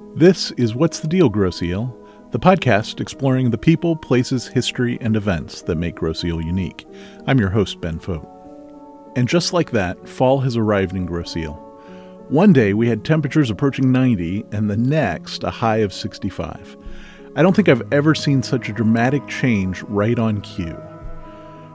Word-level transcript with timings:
This 0.00 0.50
is 0.52 0.74
What's 0.74 0.98
the 1.00 1.06
Deal, 1.06 1.28
Grosse 1.28 1.62
Ile, 1.62 1.96
the 2.30 2.38
podcast 2.38 3.00
exploring 3.00 3.50
the 3.50 3.58
people, 3.58 3.94
places, 3.94 4.48
history, 4.48 4.98
and 5.00 5.14
events 5.14 5.62
that 5.62 5.76
make 5.76 5.94
Grosse 5.94 6.24
Ile 6.24 6.40
unique. 6.40 6.86
I'm 7.26 7.38
your 7.38 7.50
host, 7.50 7.80
Ben 7.80 7.98
Fote. 7.98 8.26
And 9.14 9.28
just 9.28 9.52
like 9.52 9.70
that, 9.70 10.08
fall 10.08 10.40
has 10.40 10.56
arrived 10.56 10.96
in 10.96 11.06
Grosse 11.06 11.36
Ile. 11.36 11.52
One 12.28 12.52
day 12.52 12.72
we 12.72 12.88
had 12.88 13.04
temperatures 13.04 13.50
approaching 13.50 13.92
90, 13.92 14.46
and 14.52 14.68
the 14.68 14.76
next 14.76 15.44
a 15.44 15.50
high 15.50 15.78
of 15.78 15.92
65. 15.92 16.76
I 17.36 17.42
don't 17.42 17.54
think 17.54 17.68
I've 17.68 17.92
ever 17.92 18.14
seen 18.14 18.42
such 18.42 18.68
a 18.68 18.72
dramatic 18.72 19.28
change 19.28 19.82
right 19.82 20.18
on 20.18 20.40
cue. 20.40 20.80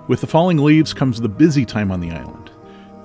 With 0.08 0.20
the 0.22 0.28
falling 0.28 0.58
leaves 0.58 0.94
comes 0.94 1.22
the 1.22 1.30
busy 1.30 1.64
time 1.64 1.92
on 1.92 2.02
the 2.02 2.12
island. 2.12 2.52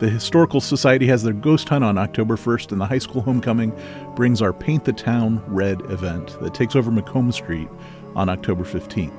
The 0.01 0.09
Historical 0.09 0.63
Society 0.63 1.07
has 1.09 1.23
their 1.23 1.35
ghost 1.35 1.69
hunt 1.69 1.85
on 1.85 1.99
October 1.99 2.37
1st, 2.37 2.73
and 2.73 2.81
the 2.81 2.87
high 2.87 2.99
school 2.99 3.21
homecoming 3.21 3.79
brings 4.17 4.41
our 4.41 4.51
Paint 4.51 4.87
the 4.87 4.95
Town 4.95 5.43
Red 5.47 5.83
event 5.91 6.41
that 6.41 6.55
takes 6.55 6.75
over 6.75 6.91
Macomb 6.91 7.31
Street 7.33 7.69
on 8.17 8.31
October 8.31 8.65
15th. 8.65 9.13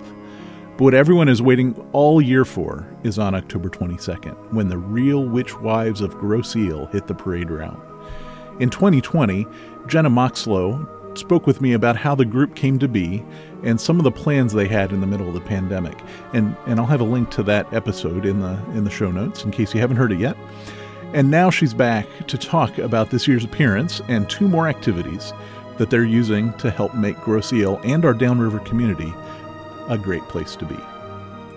But 0.77 0.83
what 0.83 0.93
everyone 0.95 1.29
is 1.29 1.39
waiting 1.39 1.75
all 1.91 2.19
year 2.19 2.45
for 2.45 2.87
is 3.03 3.19
on 3.19 3.35
October 3.35 3.69
22nd, 3.69 4.53
when 4.53 4.69
the 4.69 4.79
real 4.79 5.23
witch 5.23 5.55
wives 5.59 6.01
of 6.01 6.17
Grosse 6.17 6.55
Ile 6.55 6.87
hit 6.87 7.05
the 7.05 7.13
parade 7.13 7.51
route. 7.51 7.79
In 8.59 8.71
2020, 8.71 9.45
Jenna 9.85 10.09
Moxlow 10.09 10.87
spoke 11.17 11.47
with 11.47 11.61
me 11.61 11.73
about 11.73 11.95
how 11.95 12.15
the 12.15 12.25
group 12.25 12.55
came 12.55 12.79
to 12.79 12.87
be 12.87 13.23
and 13.63 13.79
some 13.79 13.97
of 13.97 14.03
the 14.03 14.11
plans 14.11 14.53
they 14.53 14.67
had 14.67 14.91
in 14.91 15.01
the 15.01 15.07
middle 15.07 15.27
of 15.27 15.33
the 15.33 15.41
pandemic. 15.41 15.99
And 16.33 16.55
and 16.65 16.79
I'll 16.79 16.85
have 16.85 17.01
a 17.01 17.05
link 17.05 17.29
to 17.31 17.43
that 17.43 17.71
episode 17.73 18.25
in 18.25 18.41
the 18.41 18.53
in 18.73 18.83
the 18.83 18.89
show 18.89 19.11
notes 19.11 19.43
in 19.43 19.51
case 19.51 19.73
you 19.73 19.81
haven't 19.81 19.97
heard 19.97 20.11
it 20.11 20.19
yet. 20.19 20.37
And 21.13 21.29
now 21.29 21.49
she's 21.49 21.73
back 21.73 22.07
to 22.27 22.37
talk 22.37 22.77
about 22.77 23.09
this 23.09 23.27
year's 23.27 23.43
appearance 23.43 24.01
and 24.07 24.29
two 24.29 24.47
more 24.47 24.69
activities 24.69 25.33
that 25.77 25.89
they're 25.89 26.05
using 26.05 26.53
to 26.53 26.71
help 26.71 26.93
make 26.95 27.17
Grosse 27.17 27.51
Ile 27.51 27.81
and 27.83 28.05
our 28.05 28.13
Downriver 28.13 28.59
community 28.59 29.13
a 29.89 29.97
great 29.97 30.23
place 30.23 30.55
to 30.55 30.65
be. 30.65 30.77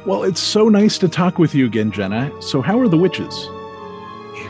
Well, 0.07 0.25
it's 0.25 0.41
so 0.41 0.69
nice 0.69 0.99
to 0.99 1.09
talk 1.09 1.39
with 1.39 1.55
you 1.55 1.67
again, 1.67 1.93
Jenna. 1.93 2.31
So, 2.43 2.61
how 2.61 2.81
are 2.81 2.89
the 2.89 2.97
witches? 2.97 3.49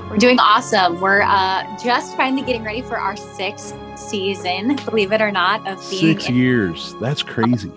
We're 0.08 0.16
doing 0.16 0.38
awesome. 0.38 1.00
We're 1.00 1.22
uh, 1.22 1.64
just 1.82 2.16
finally 2.16 2.42
getting 2.42 2.64
ready 2.64 2.82
for 2.82 2.98
our 2.98 3.16
sixth 3.16 3.76
season, 3.98 4.76
believe 4.84 5.12
it 5.12 5.20
or 5.20 5.30
not, 5.30 5.66
of 5.66 5.78
being 5.90 6.18
six 6.18 6.30
years. 6.30 6.94
That's 7.00 7.22
crazy. 7.22 7.72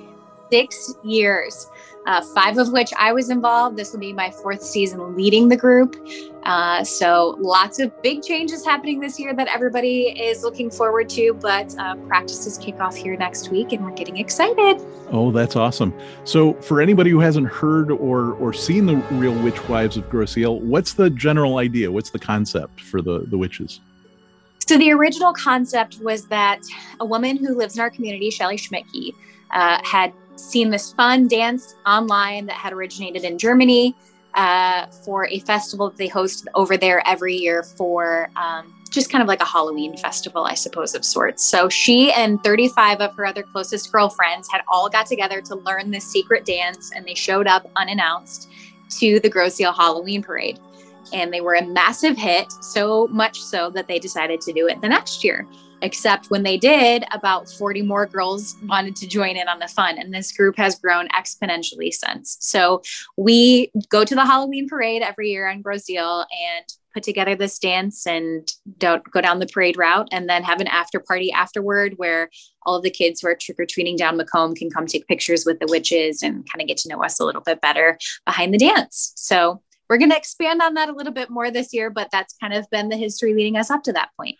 Six 0.50 0.96
years 1.04 1.68
uh, 2.08 2.22
five 2.34 2.58
of 2.58 2.72
which 2.72 2.92
I 2.98 3.12
was 3.12 3.30
involved. 3.30 3.76
This 3.78 3.92
will 3.92 4.00
be 4.00 4.14
my 4.14 4.32
fourth 4.32 4.64
season 4.64 5.16
leading 5.16 5.50
the 5.50 5.58
group. 5.58 5.96
Uh, 6.44 6.82
so 6.82 7.36
lots 7.40 7.80
of 7.80 7.92
big 8.02 8.24
changes 8.24 8.66
happening 8.66 9.02
this 9.02 9.20
year 9.20 9.34
that 9.34 9.50
everybody 9.54 10.18
is 10.18 10.42
looking 10.42 10.72
forward 10.72 11.10
to. 11.10 11.34
But 11.34 11.78
uh, 11.78 11.96
practices 12.08 12.58
kick 12.58 12.80
off 12.80 12.96
here 12.96 13.18
next 13.18 13.52
week, 13.52 13.74
and 13.74 13.84
we're 13.84 13.92
getting 13.92 14.18
excited. 14.18 14.82
Oh, 15.12 15.32
that's 15.32 15.58
awesome! 15.58 15.94
So 16.24 16.54
for 16.54 16.80
anybody 16.80 17.12
who 17.12 17.20
hasn't 17.20 17.48
heard 17.48 17.92
or 17.92 18.34
or 18.36 18.54
seen 18.54 18.86
the 18.86 18.96
Real 19.12 19.34
Witch 19.44 19.68
Wives 19.68 19.98
of 19.98 20.10
Grosse 20.10 20.38
Ile, 20.38 20.62
what's 20.62 20.94
the 20.94 21.10
general 21.10 21.58
idea? 21.58 21.92
What's 21.92 22.10
the 22.10 22.20
concept 22.20 22.80
for 22.80 23.02
the 23.02 23.26
the 23.28 23.38
witches? 23.38 23.82
So 24.66 24.78
the 24.78 24.92
original 24.92 25.34
concept 25.34 26.00
was 26.02 26.28
that 26.28 26.62
a 27.02 27.06
woman 27.06 27.38
who 27.38 27.54
lives 27.54 27.76
in 27.76 27.82
our 27.82 27.90
community, 27.90 28.30
Shelly 28.30 28.58
Schmidtke, 28.58 29.14
uh, 29.52 29.80
had 29.84 30.14
seen 30.40 30.70
this 30.70 30.94
fun 30.94 31.28
dance 31.28 31.76
online 31.86 32.46
that 32.48 32.56
had 32.56 32.74
originated 32.74 33.24
in 33.24 33.38
Germany 33.38 33.96
uh, 34.34 34.88
for 34.88 35.28
a 35.28 35.40
festival 35.40 35.90
that 35.90 35.98
they 35.98 36.08
host 36.08 36.48
over 36.56 36.78
there 36.78 37.02
every 37.08 37.36
year 37.36 37.64
for 37.64 38.30
um, 38.36 38.74
just 38.90 39.10
kind 39.10 39.22
of 39.22 39.28
like 39.28 39.42
a 39.42 39.46
Halloween 39.46 39.98
festival, 39.98 40.46
I 40.46 40.54
suppose, 40.54 40.96
of 40.96 41.04
sorts. 41.04 41.44
So 41.44 41.70
she 41.70 42.12
and 42.14 42.42
35 42.44 43.00
of 43.00 43.16
her 43.16 43.26
other 43.26 43.44
closest 43.44 43.92
girlfriends 43.92 44.48
had 44.52 44.62
all 44.68 44.90
got 44.90 45.06
together 45.08 45.42
to 45.42 45.56
learn 45.56 45.92
this 45.92 46.06
secret 46.06 46.46
dance, 46.46 46.92
and 46.96 47.06
they 47.06 47.16
showed 47.16 47.48
up 47.48 47.70
unannounced 47.76 48.50
to 49.00 49.20
the 49.20 49.30
Grosse 49.30 49.60
Ile 49.62 49.74
Halloween 49.74 50.22
parade. 50.22 50.60
And 51.14 51.34
they 51.34 51.42
were 51.42 51.56
a 51.56 51.66
massive 51.66 52.18
hit, 52.18 52.52
so 52.62 53.08
much 53.08 53.40
so 53.42 53.70
that 53.72 53.88
they 53.88 54.00
decided 54.00 54.42
to 54.42 54.54
do 54.54 54.68
it 54.68 54.82
the 54.82 54.90
next 54.90 55.24
year. 55.24 55.48
Except 55.82 56.28
when 56.28 56.44
they 56.44 56.58
did, 56.58 57.04
about 57.12 57.50
40 57.50 57.84
more 57.84 58.06
girls 58.06 58.56
wanted 58.64 58.96
to 58.96 59.08
join 59.08 59.38
in 59.38 59.48
on 59.48 59.60
the 59.60 59.68
fun. 59.68 60.00
And 60.00 60.14
this 60.14 60.32
group 60.32 60.58
has 60.58 60.80
grown 60.80 61.08
exponentially 61.10 61.94
since. 61.94 62.38
So 62.40 62.82
we 63.16 63.72
go 63.90 64.04
to 64.04 64.16
the 64.16 64.26
Halloween 64.26 64.68
parade 64.68 65.04
every 65.04 65.30
year 65.30 65.48
on 65.48 65.62
Brazil 65.62 66.22
and 66.22 66.66
put 66.98 67.04
together 67.04 67.36
this 67.36 67.60
dance 67.60 68.08
and 68.08 68.52
don't 68.80 69.04
go 69.12 69.22
down 69.22 69.38
the 69.38 69.46
parade 69.46 69.78
route 69.78 70.08
and 70.12 70.28
then 70.28 70.44
have 70.44 70.60
an 70.60 70.68
after 70.68 71.00
party 71.00 71.32
afterward 71.32 71.94
where 71.98 72.32
all 72.64 72.76
of 72.76 72.82
the 72.82 72.90
kids 72.90 73.22
who 73.22 73.28
are 73.28 73.36
trick 73.36 73.60
or 73.60 73.68
treating 73.68 73.96
down 73.96 74.18
Macomb 74.18 74.56
can 74.56 74.72
come 74.72 74.88
take 74.88 75.08
pictures 75.08 75.46
with 75.46 75.60
the 75.60 75.68
witches 75.70 76.24
and 76.24 76.50
kind 76.52 76.60
of 76.60 76.68
get 76.68 76.78
to 76.78 76.90
know 76.90 77.04
us 77.04 77.20
a 77.20 77.24
little 77.24 77.42
bit 77.42 77.62
better 77.62 78.00
behind 78.26 78.52
the 78.52 78.58
dance. 78.58 79.14
So 79.16 79.62
we're 79.90 80.00
going 80.00 80.10
to 80.10 80.18
expand 80.18 80.62
on 80.62 80.74
that 80.74 80.90
a 80.90 80.94
little 80.94 81.14
bit 81.14 81.30
more 81.30 81.52
this 81.52 81.72
year, 81.72 81.92
but 81.92 82.10
that's 82.12 82.34
kind 82.42 82.54
of 82.54 82.68
been 82.72 82.90
the 82.90 82.98
history 82.98 83.34
leading 83.34 83.58
us 83.58 83.70
up 83.70 83.84
to 83.84 83.94
that 83.94 84.10
point. 84.20 84.38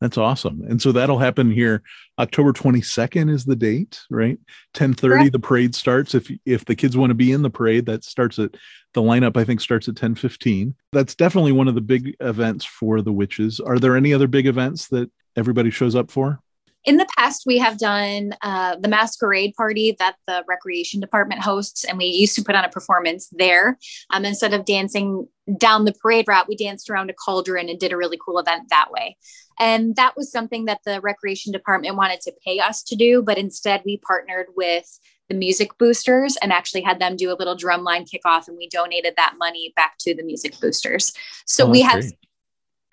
That's 0.00 0.18
awesome. 0.18 0.62
And 0.68 0.80
so 0.80 0.92
that'll 0.92 1.18
happen 1.18 1.50
here. 1.50 1.82
October 2.18 2.52
22nd 2.52 3.30
is 3.30 3.46
the 3.46 3.56
date, 3.56 4.02
right? 4.10 4.36
1030 4.76 5.30
the 5.30 5.38
parade 5.38 5.74
starts. 5.74 6.14
If 6.14 6.30
if 6.44 6.66
the 6.66 6.76
kids 6.76 6.96
want 6.96 7.10
to 7.10 7.14
be 7.14 7.32
in 7.32 7.42
the 7.42 7.50
parade, 7.50 7.86
that 7.86 8.04
starts 8.04 8.38
at 8.38 8.56
the 8.92 9.00
lineup, 9.00 9.36
I 9.38 9.44
think 9.44 9.60
starts 9.60 9.88
at 9.88 9.92
1015. 9.92 10.74
That's 10.92 11.14
definitely 11.14 11.52
one 11.52 11.68
of 11.68 11.74
the 11.74 11.80
big 11.80 12.14
events 12.20 12.64
for 12.64 13.00
the 13.00 13.12
witches. 13.12 13.58
Are 13.58 13.78
there 13.78 13.96
any 13.96 14.12
other 14.12 14.28
big 14.28 14.46
events 14.46 14.88
that 14.88 15.10
everybody 15.34 15.70
shows 15.70 15.94
up 15.94 16.10
for? 16.10 16.40
In 16.86 16.98
the 16.98 17.06
past, 17.18 17.42
we 17.46 17.58
have 17.58 17.78
done 17.78 18.32
uh, 18.42 18.76
the 18.76 18.88
masquerade 18.88 19.54
party 19.56 19.96
that 19.98 20.14
the 20.28 20.44
recreation 20.46 21.00
department 21.00 21.42
hosts, 21.42 21.84
and 21.84 21.98
we 21.98 22.06
used 22.06 22.36
to 22.36 22.44
put 22.44 22.54
on 22.54 22.64
a 22.64 22.68
performance 22.68 23.28
there. 23.32 23.76
Um, 24.10 24.24
instead 24.24 24.54
of 24.54 24.64
dancing 24.64 25.26
down 25.58 25.84
the 25.84 25.92
parade 25.92 26.28
route, 26.28 26.48
we 26.48 26.56
danced 26.56 26.88
around 26.88 27.10
a 27.10 27.14
cauldron 27.14 27.68
and 27.68 27.78
did 27.78 27.92
a 27.92 27.96
really 27.96 28.18
cool 28.24 28.38
event 28.38 28.68
that 28.70 28.92
way. 28.92 29.16
And 29.58 29.96
that 29.96 30.16
was 30.16 30.30
something 30.30 30.66
that 30.66 30.80
the 30.86 31.00
recreation 31.00 31.50
department 31.52 31.96
wanted 31.96 32.20
to 32.22 32.32
pay 32.44 32.60
us 32.60 32.84
to 32.84 32.96
do, 32.96 33.20
but 33.20 33.36
instead 33.36 33.82
we 33.84 34.00
partnered 34.06 34.46
with 34.56 34.86
the 35.28 35.34
music 35.34 35.76
boosters 35.78 36.36
and 36.40 36.52
actually 36.52 36.82
had 36.82 37.00
them 37.00 37.16
do 37.16 37.32
a 37.32 37.34
little 37.34 37.56
drumline 37.56 38.08
kickoff, 38.08 38.46
and 38.46 38.56
we 38.56 38.68
donated 38.68 39.14
that 39.16 39.34
money 39.38 39.72
back 39.74 39.96
to 39.98 40.14
the 40.14 40.22
music 40.22 40.54
boosters. 40.60 41.12
So 41.46 41.66
oh, 41.66 41.70
we 41.70 41.80
have 41.80 42.04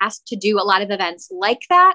asked 0.00 0.26
to 0.26 0.36
do 0.36 0.58
a 0.58 0.64
lot 0.64 0.82
of 0.82 0.90
events 0.90 1.28
like 1.30 1.62
that 1.70 1.94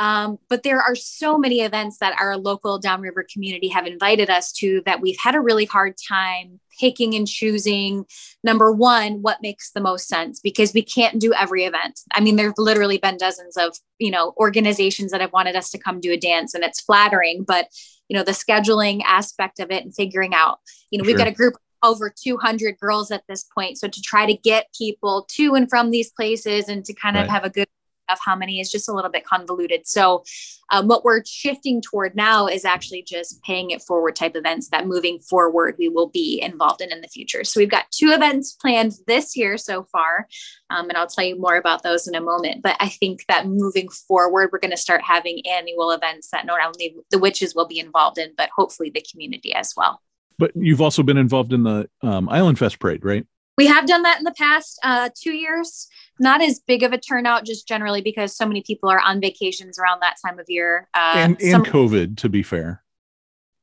um, 0.00 0.38
but 0.48 0.62
there 0.62 0.80
are 0.80 0.94
so 0.94 1.36
many 1.36 1.60
events 1.60 1.98
that 1.98 2.16
our 2.20 2.36
local 2.36 2.78
downriver 2.78 3.26
community 3.32 3.68
have 3.68 3.86
invited 3.86 4.30
us 4.30 4.52
to 4.52 4.82
that 4.86 5.00
we've 5.00 5.18
had 5.22 5.34
a 5.34 5.40
really 5.40 5.64
hard 5.64 5.94
time 6.08 6.60
picking 6.78 7.14
and 7.14 7.26
choosing 7.26 8.04
number 8.44 8.72
one 8.72 9.20
what 9.22 9.42
makes 9.42 9.72
the 9.72 9.80
most 9.80 10.06
sense 10.06 10.40
because 10.40 10.72
we 10.72 10.82
can't 10.82 11.20
do 11.20 11.34
every 11.34 11.64
event 11.64 12.00
i 12.12 12.20
mean 12.20 12.36
there's 12.36 12.54
literally 12.56 12.98
been 12.98 13.16
dozens 13.16 13.56
of 13.56 13.76
you 13.98 14.10
know 14.10 14.32
organizations 14.36 15.10
that 15.10 15.20
have 15.20 15.32
wanted 15.32 15.56
us 15.56 15.70
to 15.70 15.78
come 15.78 16.00
do 16.00 16.12
a 16.12 16.16
dance 16.16 16.54
and 16.54 16.62
it's 16.62 16.80
flattering 16.80 17.44
but 17.46 17.68
you 18.08 18.16
know 18.16 18.22
the 18.22 18.32
scheduling 18.32 19.02
aspect 19.04 19.58
of 19.58 19.70
it 19.70 19.84
and 19.84 19.94
figuring 19.94 20.34
out 20.34 20.58
you 20.90 20.98
know 20.98 21.04
sure. 21.04 21.12
we've 21.12 21.18
got 21.18 21.26
a 21.26 21.32
group 21.32 21.54
over 21.82 22.12
200 22.12 22.78
girls 22.78 23.10
at 23.10 23.22
this 23.28 23.44
point 23.54 23.78
so 23.78 23.88
to 23.88 24.00
try 24.02 24.26
to 24.26 24.34
get 24.34 24.66
people 24.76 25.26
to 25.28 25.54
and 25.54 25.68
from 25.68 25.90
these 25.90 26.10
places 26.10 26.68
and 26.68 26.84
to 26.84 26.92
kind 26.92 27.16
of 27.16 27.22
right. 27.22 27.30
have 27.30 27.44
a 27.44 27.50
good 27.50 27.68
of 28.08 28.18
how 28.24 28.36
many 28.36 28.60
is 28.60 28.70
just 28.70 28.88
a 28.88 28.92
little 28.92 29.10
bit 29.10 29.24
convoluted. 29.24 29.86
So, 29.86 30.24
um, 30.70 30.86
what 30.86 31.02
we're 31.02 31.22
shifting 31.24 31.80
toward 31.80 32.14
now 32.14 32.46
is 32.46 32.64
actually 32.64 33.02
just 33.02 33.42
paying 33.42 33.70
it 33.70 33.80
forward 33.82 34.16
type 34.16 34.36
events 34.36 34.68
that 34.68 34.86
moving 34.86 35.18
forward 35.20 35.76
we 35.78 35.88
will 35.88 36.08
be 36.08 36.40
involved 36.42 36.82
in 36.82 36.92
in 36.92 37.00
the 37.00 37.08
future. 37.08 37.44
So, 37.44 37.60
we've 37.60 37.70
got 37.70 37.90
two 37.90 38.10
events 38.10 38.52
planned 38.52 38.94
this 39.06 39.36
year 39.36 39.56
so 39.56 39.84
far, 39.84 40.28
um, 40.70 40.88
and 40.88 40.96
I'll 40.96 41.06
tell 41.06 41.24
you 41.24 41.40
more 41.40 41.56
about 41.56 41.82
those 41.82 42.06
in 42.06 42.14
a 42.14 42.20
moment. 42.20 42.62
But 42.62 42.76
I 42.80 42.88
think 42.88 43.24
that 43.28 43.46
moving 43.46 43.88
forward, 43.88 44.50
we're 44.52 44.58
going 44.58 44.70
to 44.70 44.76
start 44.76 45.02
having 45.02 45.40
annual 45.46 45.90
events 45.90 46.28
that 46.32 46.46
not 46.46 46.60
only 46.64 46.96
the 47.10 47.18
witches 47.18 47.54
will 47.54 47.66
be 47.66 47.78
involved 47.78 48.18
in, 48.18 48.32
but 48.36 48.50
hopefully 48.54 48.90
the 48.90 49.04
community 49.10 49.54
as 49.54 49.74
well. 49.76 50.00
But 50.38 50.52
you've 50.54 50.80
also 50.80 51.02
been 51.02 51.18
involved 51.18 51.52
in 51.52 51.64
the 51.64 51.88
um, 52.02 52.28
Island 52.28 52.58
Fest 52.58 52.78
parade, 52.78 53.04
right? 53.04 53.26
We 53.58 53.66
have 53.66 53.86
done 53.86 54.02
that 54.02 54.18
in 54.18 54.24
the 54.24 54.34
past 54.38 54.78
uh, 54.84 55.10
two 55.20 55.32
years. 55.32 55.88
Not 56.20 56.40
as 56.40 56.60
big 56.60 56.84
of 56.84 56.92
a 56.92 56.98
turnout, 56.98 57.44
just 57.44 57.66
generally 57.66 58.00
because 58.00 58.36
so 58.36 58.46
many 58.46 58.62
people 58.62 58.88
are 58.88 59.00
on 59.00 59.20
vacations 59.20 59.78
around 59.78 60.00
that 60.00 60.14
time 60.24 60.38
of 60.38 60.46
year. 60.48 60.88
Uh, 60.94 61.14
and 61.16 61.40
and 61.40 61.50
some, 61.50 61.64
COVID, 61.64 62.16
to 62.18 62.28
be 62.28 62.44
fair. 62.44 62.84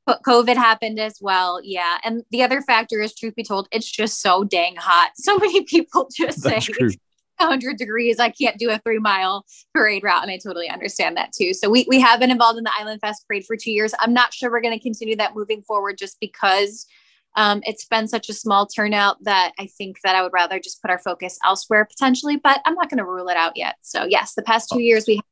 COVID 0.07 0.55
happened 0.55 0.99
as 0.99 1.17
well. 1.21 1.61
Yeah. 1.63 1.97
And 2.03 2.23
the 2.29 2.43
other 2.43 2.61
factor 2.61 3.01
is, 3.01 3.15
truth 3.15 3.35
be 3.35 3.43
told, 3.43 3.67
it's 3.71 3.89
just 3.89 4.21
so 4.21 4.43
dang 4.43 4.75
hot. 4.75 5.11
So 5.15 5.37
many 5.37 5.63
people 5.63 6.09
just 6.15 6.43
That's 6.43 6.65
say, 6.65 6.73
true. 6.73 6.89
100 7.37 7.77
degrees. 7.77 8.19
I 8.19 8.29
can't 8.29 8.57
do 8.57 8.69
a 8.69 8.79
three 8.79 8.99
mile 8.99 9.45
parade 9.73 10.03
route. 10.03 10.23
And 10.23 10.31
I 10.31 10.37
totally 10.37 10.69
understand 10.69 11.17
that 11.17 11.31
too. 11.31 11.53
So 11.53 11.69
we, 11.69 11.85
we 11.87 11.99
have 12.01 12.19
been 12.19 12.31
involved 12.31 12.57
in 12.57 12.63
the 12.63 12.71
Island 12.77 13.01
Fest 13.01 13.25
parade 13.27 13.45
for 13.45 13.55
two 13.55 13.71
years. 13.71 13.93
I'm 13.99 14.13
not 14.13 14.33
sure 14.33 14.51
we're 14.51 14.61
going 14.61 14.77
to 14.77 14.83
continue 14.83 15.15
that 15.15 15.35
moving 15.35 15.61
forward 15.61 15.97
just 15.97 16.17
because 16.19 16.85
um, 17.35 17.61
it's 17.63 17.85
been 17.85 18.07
such 18.07 18.29
a 18.29 18.33
small 18.33 18.65
turnout 18.65 19.17
that 19.23 19.51
I 19.59 19.67
think 19.67 19.97
that 20.03 20.15
I 20.15 20.23
would 20.23 20.33
rather 20.33 20.59
just 20.59 20.81
put 20.81 20.91
our 20.91 20.99
focus 20.99 21.37
elsewhere 21.43 21.85
potentially, 21.85 22.37
but 22.37 22.61
I'm 22.65 22.75
not 22.75 22.89
going 22.89 22.99
to 22.99 23.05
rule 23.05 23.27
it 23.27 23.37
out 23.37 23.53
yet. 23.55 23.75
So 23.81 24.05
yes, 24.05 24.33
the 24.35 24.43
past 24.43 24.69
two 24.71 24.81
years 24.81 25.05
we 25.07 25.15
have 25.15 25.23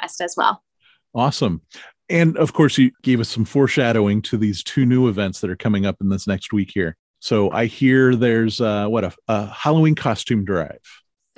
best 0.00 0.20
as 0.20 0.34
well. 0.36 0.62
Awesome. 1.14 1.62
And 2.08 2.36
of 2.36 2.52
course, 2.52 2.76
you 2.76 2.90
gave 3.02 3.20
us 3.20 3.28
some 3.28 3.44
foreshadowing 3.44 4.22
to 4.22 4.36
these 4.36 4.62
two 4.62 4.84
new 4.84 5.08
events 5.08 5.40
that 5.40 5.50
are 5.50 5.56
coming 5.56 5.86
up 5.86 5.96
in 6.00 6.08
this 6.08 6.26
next 6.26 6.52
week 6.52 6.70
here. 6.74 6.96
So 7.20 7.50
I 7.50 7.66
hear 7.66 8.14
there's 8.14 8.60
uh, 8.60 8.86
what 8.88 9.04
a, 9.04 9.12
a 9.28 9.46
Halloween 9.46 9.94
costume 9.94 10.44
drive. 10.44 10.80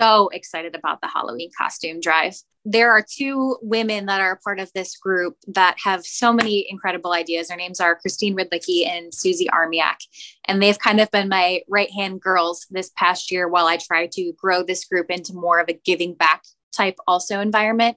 So 0.01 0.29
excited 0.33 0.75
about 0.75 1.01
the 1.01 1.09
Halloween 1.09 1.51
costume 1.57 2.01
drive. 2.01 2.35
There 2.69 2.91
are 2.91 3.05
two 3.09 3.57
women 3.63 4.07
that 4.07 4.21
are 4.21 4.41
part 4.43 4.59
of 4.59 4.73
this 4.73 4.97
group 4.97 5.37
that 5.47 5.77
have 5.85 6.05
so 6.05 6.33
many 6.33 6.67
incredible 6.69 7.13
ideas. 7.13 7.49
Their 7.49 7.57
names 7.57 7.79
are 7.79 7.95
Christine 7.95 8.37
Ridlicki 8.37 8.87
and 8.87 9.15
Susie 9.15 9.47
Armiak. 9.47 9.99
And 10.47 10.61
they've 10.61 10.79
kind 10.79 11.01
of 11.01 11.09
been 11.13 11.29
my 11.29 11.61
right 11.69 11.91
hand 11.93 12.21
girls 12.21 12.67
this 12.71 12.91
past 12.97 13.31
year 13.31 13.49
while 13.49 13.67
I 13.67 13.77
try 13.77 14.09
to 14.13 14.33
grow 14.37 14.65
this 14.65 14.85
group 14.85 15.11
into 15.11 15.33
more 15.33 15.61
of 15.61 15.69
a 15.69 15.81
giving 15.85 16.15
back 16.15 16.43
type 16.73 16.97
also 17.07 17.41
environment 17.41 17.97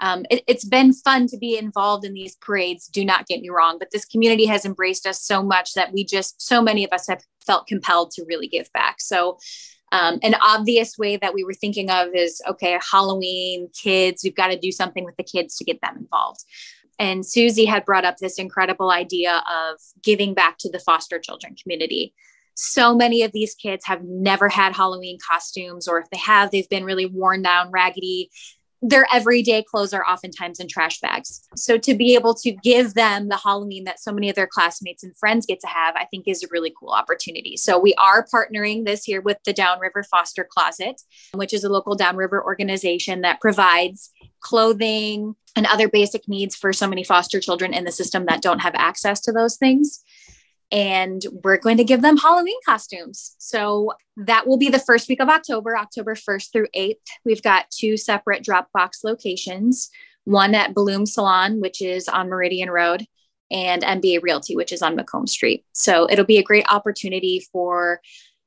um, 0.00 0.26
it, 0.28 0.42
has 0.48 0.64
been 0.64 0.92
fun 0.92 1.26
to 1.28 1.38
be 1.38 1.56
involved 1.56 2.04
in 2.04 2.14
these 2.14 2.36
parades 2.36 2.88
do 2.88 3.04
not 3.04 3.26
get 3.26 3.40
me 3.40 3.50
wrong 3.50 3.78
but 3.78 3.88
this 3.92 4.04
community 4.04 4.46
has 4.46 4.64
embraced 4.64 5.06
us 5.06 5.22
so 5.22 5.42
much 5.42 5.74
that 5.74 5.92
we 5.92 6.04
just 6.04 6.40
so 6.40 6.62
many 6.62 6.84
of 6.84 6.92
us 6.92 7.06
have 7.06 7.22
felt 7.46 7.66
compelled 7.66 8.10
to 8.12 8.24
really 8.26 8.48
give 8.48 8.72
back 8.72 9.00
so 9.00 9.38
um, 9.94 10.18
an 10.22 10.34
obvious 10.42 10.98
way 10.98 11.16
that 11.16 11.34
we 11.34 11.44
were 11.44 11.54
thinking 11.54 11.90
of 11.90 12.08
is 12.14 12.42
okay 12.48 12.78
halloween 12.90 13.68
kids 13.72 14.22
we've 14.24 14.34
got 14.34 14.48
to 14.48 14.58
do 14.58 14.72
something 14.72 15.04
with 15.04 15.16
the 15.16 15.22
kids 15.24 15.56
to 15.56 15.64
get 15.64 15.80
them 15.80 15.96
involved. 15.96 16.44
And 16.98 17.24
susie 17.24 17.64
had 17.64 17.84
brought 17.84 18.04
up 18.04 18.18
this 18.18 18.38
incredible 18.38 18.90
idea 18.90 19.42
of 19.62 19.80
giving 20.02 20.34
back 20.34 20.58
to 20.58 20.70
the 20.70 20.78
foster 20.78 21.18
children 21.18 21.54
community. 21.60 22.14
So 22.56 22.94
many 22.94 23.22
of 23.22 23.32
these 23.32 23.54
kids 23.54 23.84
have 23.86 24.04
never 24.04 24.48
had 24.48 24.76
Halloween 24.76 25.18
costumes, 25.28 25.88
or 25.88 25.98
if 25.98 26.08
they 26.10 26.18
have, 26.18 26.52
they've 26.52 26.68
been 26.68 26.84
really 26.84 27.06
worn 27.06 27.42
down, 27.42 27.72
raggedy 27.72 28.30
their 28.86 29.06
everyday 29.10 29.62
clothes 29.62 29.94
are 29.94 30.04
oftentimes 30.06 30.60
in 30.60 30.68
trash 30.68 31.00
bags. 31.00 31.40
So 31.56 31.78
to 31.78 31.94
be 31.94 32.14
able 32.14 32.34
to 32.34 32.52
give 32.52 32.92
them 32.92 33.30
the 33.30 33.38
Halloween 33.38 33.84
that 33.84 33.98
so 33.98 34.12
many 34.12 34.28
of 34.28 34.36
their 34.36 34.46
classmates 34.46 35.02
and 35.02 35.16
friends 35.16 35.46
get 35.46 35.58
to 35.60 35.66
have, 35.66 35.96
I 35.96 36.04
think 36.04 36.28
is 36.28 36.42
a 36.42 36.48
really 36.50 36.72
cool 36.78 36.90
opportunity. 36.90 37.56
So 37.56 37.78
we 37.78 37.94
are 37.94 38.26
partnering 38.26 38.84
this 38.84 39.08
year 39.08 39.22
with 39.22 39.38
the 39.46 39.54
Downriver 39.54 40.02
Foster 40.02 40.46
Closet, 40.48 41.00
which 41.32 41.54
is 41.54 41.64
a 41.64 41.70
local 41.70 41.94
Downriver 41.94 42.44
organization 42.44 43.22
that 43.22 43.40
provides 43.40 44.10
clothing 44.40 45.34
and 45.56 45.66
other 45.66 45.88
basic 45.88 46.28
needs 46.28 46.54
for 46.54 46.74
so 46.74 46.86
many 46.86 47.04
foster 47.04 47.40
children 47.40 47.72
in 47.72 47.84
the 47.84 47.92
system 47.92 48.26
that 48.26 48.42
don't 48.42 48.58
have 48.58 48.74
access 48.74 49.18
to 49.22 49.32
those 49.32 49.56
things 49.56 50.04
and 50.72 51.22
we're 51.42 51.58
going 51.58 51.76
to 51.76 51.84
give 51.84 52.02
them 52.02 52.16
Halloween 52.16 52.58
costumes. 52.66 53.36
So 53.38 53.92
that 54.16 54.46
will 54.46 54.58
be 54.58 54.68
the 54.68 54.78
first 54.78 55.08
week 55.08 55.20
of 55.20 55.28
October, 55.28 55.76
October 55.76 56.14
1st 56.14 56.52
through 56.52 56.68
8th. 56.76 56.96
We've 57.24 57.42
got 57.42 57.70
two 57.70 57.96
separate 57.96 58.44
Dropbox 58.44 59.04
locations 59.04 59.90
one 60.24 60.54
at 60.54 60.74
Bloom 60.74 61.06
Salon, 61.06 61.60
which 61.60 61.82
is 61.82 62.08
on 62.08 62.28
Meridian 62.28 62.70
Road, 62.70 63.06
and 63.50 63.82
MBA 63.82 64.22
Realty, 64.22 64.56
which 64.56 64.72
is 64.72 64.82
on 64.82 64.96
Macomb 64.96 65.26
Street. 65.26 65.64
So 65.72 66.08
it'll 66.10 66.24
be 66.24 66.38
a 66.38 66.42
great 66.42 66.64
opportunity 66.70 67.46
for 67.52 68.00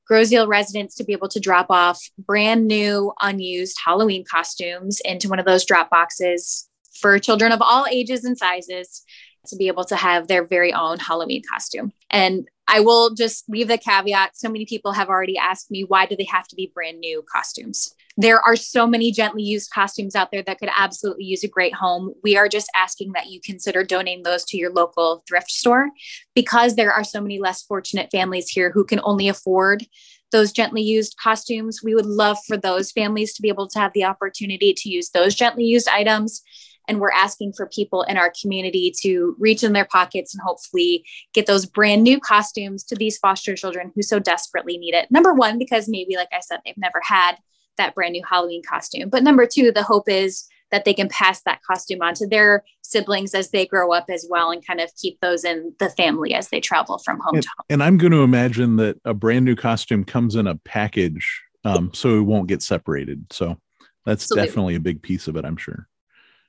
Grosse 0.08 0.34
Ile 0.34 0.48
residents 0.48 0.96
to 0.96 1.04
be 1.04 1.14
able 1.14 1.28
to 1.30 1.40
drop 1.40 1.68
off 1.70 2.02
brand 2.18 2.68
new, 2.68 3.14
unused 3.22 3.78
Halloween 3.84 4.24
costumes 4.30 5.02
into 5.02 5.30
one 5.30 5.40
of 5.40 5.46
those 5.46 5.66
drop 5.66 5.90
boxes 5.90 6.68
for 7.00 7.20
children 7.20 7.52
of 7.52 7.62
all 7.62 7.86
ages 7.90 8.24
and 8.24 8.38
sizes 8.38 9.04
to 9.48 9.56
be 9.56 9.68
able 9.68 9.84
to 9.86 9.96
have 9.96 10.28
their 10.28 10.46
very 10.46 10.74
own 10.74 11.00
Halloween 11.00 11.42
costume. 11.50 11.92
And 12.10 12.48
I 12.68 12.82
will 12.82 13.14
just 13.14 13.48
leave 13.50 13.70
the 13.70 13.78
caveat 13.78 14.38
so 14.38 14.50
many 14.50 14.66
people 14.66 14.92
have 14.92 15.08
already 15.08 15.38
asked 15.38 15.72
me 15.72 15.84
why 15.84 16.06
do 16.06 16.16
they 16.16 16.26
have 16.26 16.48
to 16.50 16.56
be 16.56 16.72
brand 16.74 17.00
new 17.00 17.24
costumes? 17.34 17.94
There 18.18 18.42
are 18.42 18.56
so 18.56 18.86
many 18.88 19.12
gently 19.12 19.44
used 19.44 19.72
costumes 19.72 20.16
out 20.16 20.32
there 20.32 20.42
that 20.42 20.60
could 20.60 20.70
absolutely 20.76 21.26
use 21.26 21.44
a 21.44 21.48
great 21.48 21.74
home. 21.74 22.14
We 22.24 22.36
are 22.36 22.50
just 22.50 22.70
asking 22.76 23.14
that 23.14 23.28
you 23.28 23.40
consider 23.40 23.84
donating 23.84 24.24
those 24.24 24.44
to 24.46 24.58
your 24.58 24.72
local 24.72 25.24
thrift 25.28 25.52
store 25.52 25.90
because 26.36 26.76
there 26.76 26.92
are 26.92 27.04
so 27.04 27.22
many 27.22 27.40
less 27.40 27.62
fortunate 27.62 28.10
families 28.12 28.50
here 28.50 28.72
who 28.72 28.84
can 28.84 29.00
only 29.04 29.30
afford 29.30 29.86
those 30.32 30.52
gently 30.52 30.82
used 30.82 31.16
costumes. 31.22 31.82
We 31.84 31.96
would 31.96 32.06
love 32.06 32.38
for 32.48 32.58
those 32.58 32.92
families 32.92 33.34
to 33.36 33.42
be 33.42 33.50
able 33.50 33.68
to 33.70 33.80
have 33.80 33.94
the 33.94 34.04
opportunity 34.04 34.74
to 34.74 34.90
use 34.90 35.12
those 35.12 35.36
gently 35.36 35.64
used 35.64 35.88
items 35.88 36.42
and 36.88 37.00
we're 37.00 37.12
asking 37.12 37.54
for 37.54 37.68
people 37.68 38.04
in 38.04 38.18
our 38.18 38.32
community 38.42 38.94
to 39.02 39.36
reach 39.40 39.64
in 39.64 39.74
their 39.74 39.86
pockets 39.86 40.34
and 40.34 40.42
hopefully 40.42 41.06
get 41.34 41.46
those 41.46 41.66
brand 41.66 42.04
new 42.04 42.20
costumes 42.20 42.84
to 42.86 42.96
these 42.96 43.18
foster 43.18 43.56
children 43.56 43.92
who 43.96 44.02
so 44.02 44.20
desperately 44.20 44.78
need 44.78 44.94
it. 44.94 45.12
Number 45.12 45.34
one, 45.34 45.58
because 45.58 45.90
maybe, 45.90 46.16
like 46.16 46.30
I 46.32 46.40
said, 46.40 46.60
they've 46.66 46.78
never 46.78 47.02
had 47.04 47.38
that 47.78 47.94
brand 47.94 48.14
new 48.14 48.24
Halloween 48.28 48.62
costume. 48.68 49.10
But 49.10 49.24
number 49.24 49.46
two, 49.46 49.72
the 49.72 49.84
hope 49.84 50.10
is 50.10 50.48
that 50.72 50.84
they 50.84 50.94
can 50.94 51.08
pass 51.08 51.42
that 51.44 51.62
costume 51.64 52.02
on 52.02 52.14
to 52.16 52.28
their 52.28 52.64
siblings 52.82 53.34
as 53.34 53.52
they 53.52 53.66
grow 53.66 53.94
up 53.94 54.06
as 54.10 54.26
well 54.30 54.52
and 54.52 54.66
kind 54.66 54.82
of 54.82 54.90
keep 54.96 55.20
those 55.22 55.46
in 55.46 55.74
the 55.80 55.90
family 55.92 56.34
as 56.34 56.50
they 56.50 56.60
travel 56.60 56.98
from 56.98 57.20
home 57.20 57.36
and, 57.36 57.44
to 57.44 57.50
home. 57.58 57.66
And 57.70 57.84
I'm 57.84 57.98
going 57.98 58.12
to 58.12 58.24
imagine 58.24 58.76
that 58.78 59.00
a 59.06 59.14
brand 59.14 59.46
new 59.46 59.56
costume 59.56 60.04
comes 60.04 60.36
in 60.36 60.48
a 60.48 60.56
package 60.56 61.42
um, 61.64 61.92
so 61.94 62.18
it 62.18 62.24
won't 62.24 62.48
get 62.48 62.62
separated. 62.62 63.26
So 63.32 63.58
that's 64.06 64.24
Absolutely. 64.24 64.48
definitely 64.48 64.76
a 64.76 64.80
big 64.82 65.02
piece 65.02 65.28
of 65.28 65.36
it, 65.38 65.46
I'm 65.46 65.58
sure 65.58 65.88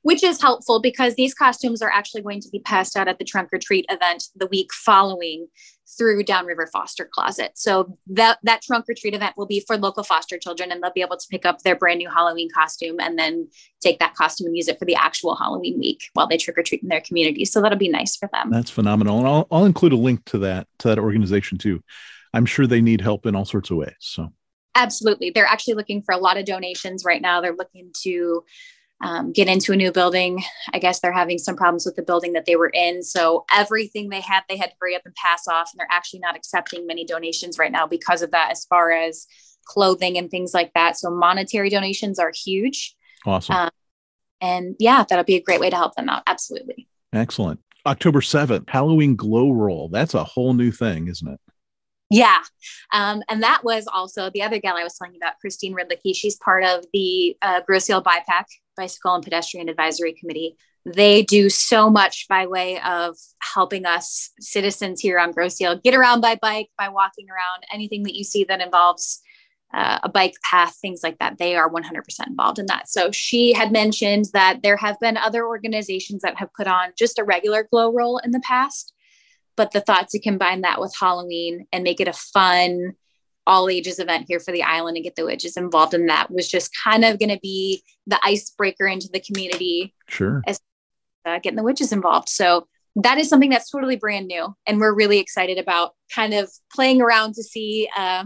which 0.09 0.25
is 0.25 0.41
helpful 0.41 0.81
because 0.81 1.17
these 1.17 1.35
costumes 1.35 1.83
are 1.83 1.91
actually 1.91 2.23
going 2.23 2.41
to 2.41 2.49
be 2.49 2.61
passed 2.61 2.97
out 2.97 3.09
at 3.09 3.19
the 3.19 3.27
trunk 3.27 3.51
or 3.53 3.59
treat 3.59 3.85
event 3.91 4.25
the 4.35 4.47
week 4.47 4.73
following 4.73 5.47
through 5.99 6.25
Downriver 6.25 6.67
Foster 6.67 7.07
Closet. 7.13 7.53
So 7.57 7.99
that 8.07 8.39
that 8.43 8.63
trunk 8.63 8.87
or 8.89 8.95
treat 8.95 9.13
event 9.13 9.35
will 9.37 9.45
be 9.45 9.63
for 9.67 9.77
local 9.77 10.03
foster 10.03 10.39
children 10.39 10.73
and 10.73 10.83
they'll 10.83 10.95
be 10.95 11.03
able 11.03 11.19
to 11.19 11.27
pick 11.31 11.45
up 11.45 11.59
their 11.59 11.77
brand 11.77 11.99
new 11.99 12.09
Halloween 12.09 12.49
costume 12.55 12.99
and 13.01 13.19
then 13.19 13.51
take 13.83 13.99
that 13.99 14.15
costume 14.15 14.47
and 14.47 14.57
use 14.57 14.67
it 14.67 14.79
for 14.79 14.87
the 14.87 14.95
actual 14.95 15.37
Halloween 15.37 15.79
week 15.79 16.01
while 16.15 16.27
they 16.27 16.39
trick 16.39 16.57
or 16.57 16.63
treat 16.63 16.83
in 16.83 16.89
their 16.89 17.03
community. 17.03 17.45
So 17.45 17.61
that'll 17.61 17.77
be 17.77 17.91
nice 17.91 18.17
for 18.17 18.31
them. 18.33 18.49
That's 18.51 18.71
phenomenal. 18.71 19.19
And 19.19 19.29
I'll, 19.29 19.47
I'll 19.51 19.67
include 19.67 19.93
a 19.93 19.97
link 19.97 20.25
to 20.27 20.39
that 20.39 20.69
to 20.79 20.89
that 20.89 20.99
organization 20.99 21.59
too. 21.59 21.83
I'm 22.33 22.47
sure 22.47 22.67
they 22.67 22.81
need 22.81 23.03
help 23.03 23.27
in 23.27 23.37
all 23.37 23.45
sorts 23.45 23.71
of 23.71 23.77
ways. 23.77 23.93
So 23.99 24.33
absolutely. 24.75 25.33
They're 25.35 25.45
actually 25.45 25.75
looking 25.75 26.01
for 26.01 26.15
a 26.15 26.19
lot 26.19 26.39
of 26.39 26.47
donations 26.47 27.05
right 27.05 27.21
now. 27.21 27.43
They're 27.43 27.55
looking 27.55 27.91
to 28.05 28.45
um, 29.01 29.33
get 29.33 29.49
into 29.49 29.73
a 29.73 29.77
new 29.77 29.93
building. 29.93 30.43
I 30.73 30.79
guess 30.79 31.01
they're 31.01 31.13
having 31.13 31.39
some 31.39 31.57
problems 31.57 31.87
with 31.87 31.97
the 31.97 32.03
building 32.03 32.33
that 32.33 32.47
they 32.47 32.57
were 32.57 32.71
in. 32.73 33.03
So 33.03 33.45
everything 33.55 34.09
they 34.09 34.21
had, 34.21 34.43
they 34.49 34.57
had 34.57 34.71
to 34.71 34.77
hurry 34.81 34.97
up 34.97 35.03
and 35.05 35.15
pass 35.15 35.47
off. 35.47 35.71
And 35.73 35.79
they're 35.79 35.87
actually 35.91 36.21
not 36.21 36.37
accepting 36.37 36.87
many 36.87 37.05
donations 37.05 37.59
right 37.59 37.73
now 37.73 37.87
because 37.87 38.23
of 38.23 38.33
that, 38.33 38.51
as 38.51 38.65
far 38.65 38.91
as 38.91 39.27
clothing 39.65 40.19
and 40.19 40.31
things 40.31 40.53
like 40.53 40.73
that. 40.75 40.99
So 40.99 41.11
monetary 41.11 41.71
donations 41.71 42.19
are 42.19 42.33
huge. 42.35 42.97
Awesome. 43.25 43.55
Um, 43.55 43.71
and 44.41 44.77
yeah, 44.79 45.05
that'll 45.09 45.25
be 45.25 45.37
a 45.37 45.43
great 45.43 45.61
way 45.61 45.71
to 45.71 45.77
help 45.77 45.95
them 45.95 46.09
out. 46.09 46.23
Absolutely. 46.27 46.89
Excellent. 47.13 47.61
October 47.87 48.21
7th, 48.21 48.69
Halloween 48.69 49.17
glow 49.17 49.53
roll. 49.53 49.89
That's 49.89 50.15
a 50.15 50.25
whole 50.25 50.55
new 50.55 50.71
thing, 50.71 51.09
isn't 51.09 51.27
it? 51.27 51.41
Yeah. 52.11 52.39
Um, 52.93 53.23
and 53.29 53.43
that 53.43 53.65
was 53.65 53.87
also 53.87 54.31
the 54.31 54.43
other 54.43 54.59
gal 54.59 54.77
I 54.77 54.83
was 54.83 54.97
telling 54.97 55.15
you 55.15 55.19
about, 55.19 55.39
Christine 55.41 55.75
Ridlicki. 55.75 56.15
She's 56.15 56.37
part 56.37 56.65
of 56.65 56.85
the 56.93 57.37
uh, 57.43 57.61
Grosse 57.67 57.91
Ile 57.91 58.03
BIPAC, 58.03 58.45
Bicycle 58.79 59.15
and 59.15 59.23
Pedestrian 59.23 59.69
Advisory 59.69 60.15
Committee. 60.15 60.57
They 60.87 61.23
do 61.23 61.51
so 61.51 61.91
much 61.91 62.27
by 62.29 62.47
way 62.47 62.81
of 62.81 63.17
helping 63.43 63.85
us 63.85 64.31
citizens 64.41 65.01
here 65.01 65.19
on 65.19 65.33
Grosse 65.33 65.61
Ile 65.61 65.77
get 65.77 65.95
around 65.95 66.23
by 66.23 66.37
bike, 66.41 66.69
by 66.79 66.89
walking 66.89 67.27
around, 67.29 67.65
anything 67.71 68.05
that 68.05 68.15
you 68.15 68.25
see 68.25 68.45
that 68.45 68.63
involves 68.63 69.21
uh, 69.75 69.99
a 70.03 70.09
bike 70.09 70.37
path, 70.51 70.77
things 70.81 71.01
like 71.03 71.19
that. 71.19 71.37
They 71.37 71.55
are 71.57 71.71
100% 71.71 71.83
involved 72.27 72.59
in 72.59 72.67
that. 72.67 72.89
So 72.89 73.11
she 73.13 73.53
had 73.53 73.71
mentioned 73.71 74.27
that 74.33 74.61
there 74.63 74.79
have 74.79 74.99
been 74.99 75.19
other 75.19 75.47
organizations 75.47 76.23
that 76.23 76.39
have 76.39 76.55
put 76.55 76.67
on 76.67 76.93
just 76.97 77.19
a 77.19 77.25
regular 77.25 77.69
glow 77.71 77.93
roll 77.93 78.17
in 78.19 78.31
the 78.31 78.41
past 78.41 78.95
but 79.59 79.73
the 79.73 79.81
thought 79.81 80.09
to 80.09 80.21
combine 80.21 80.63
that 80.63 80.81
with 80.81 80.95
Halloween 80.99 81.67
and 81.73 81.83
make 81.83 82.01
it 82.01 82.09
a 82.09 82.13
fun, 82.13 82.95
all 83.49 83.69
ages 83.69 83.99
event 83.99 84.27
here 84.29 84.39
for 84.39 84.53
the 84.53 84.63
island 84.63 84.97
and 84.97 85.05
get 85.05 85.17
the 85.17 85.25
witches 85.25 85.57
involved 85.57 85.95
in 85.95 86.07
that 86.07 86.31
was 86.31 86.47
just 86.47 86.71
kind 86.85 87.05
of 87.05 87.19
going 87.19 87.31
to 87.31 87.41
be 87.43 87.83
the 88.07 88.21
icebreaker 88.23 88.87
into 88.87 89.09
the 89.13 89.21
community. 89.21 89.95
Sure. 90.07 90.43
As 90.47 90.61
uh, 91.25 91.39
getting 91.41 91.57
the 91.57 91.63
witches 91.63 91.93
involved. 91.93 92.29
So 92.29 92.69
that 92.97 93.19
is 93.19 93.29
something 93.29 93.51
that's 93.51 93.71
totally 93.71 93.97
brand 93.97 94.27
new. 94.27 94.55
And 94.67 94.79
we're 94.79 94.95
really 94.95 95.19
excited 95.19 95.59
about 95.59 95.95
kind 96.15 96.35
of 96.35 96.51
playing 96.73 97.01
around 97.01 97.35
to 97.35 97.43
see 97.43 97.89
uh, 97.97 98.25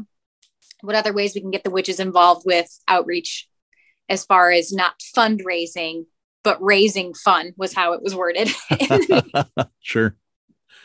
what 0.83 0.97
other 0.97 1.13
ways 1.13 1.35
we 1.35 1.41
can 1.41 1.51
get 1.51 1.65
the 1.65 1.71
witches 1.71 2.01
involved 2.01 2.43
with 2.45 2.69
outreach 2.89 3.49
as 4.09 4.25
far 4.25 4.51
as 4.51 4.73
not 4.73 5.01
fundraising, 5.17 6.07
but 6.43 6.63
raising 6.63 7.15
fun 7.15 7.53
was 7.57 7.73
how 7.73 7.93
it 7.93 8.03
was 8.03 8.15
worded. 8.15 8.51
sure 9.81 10.17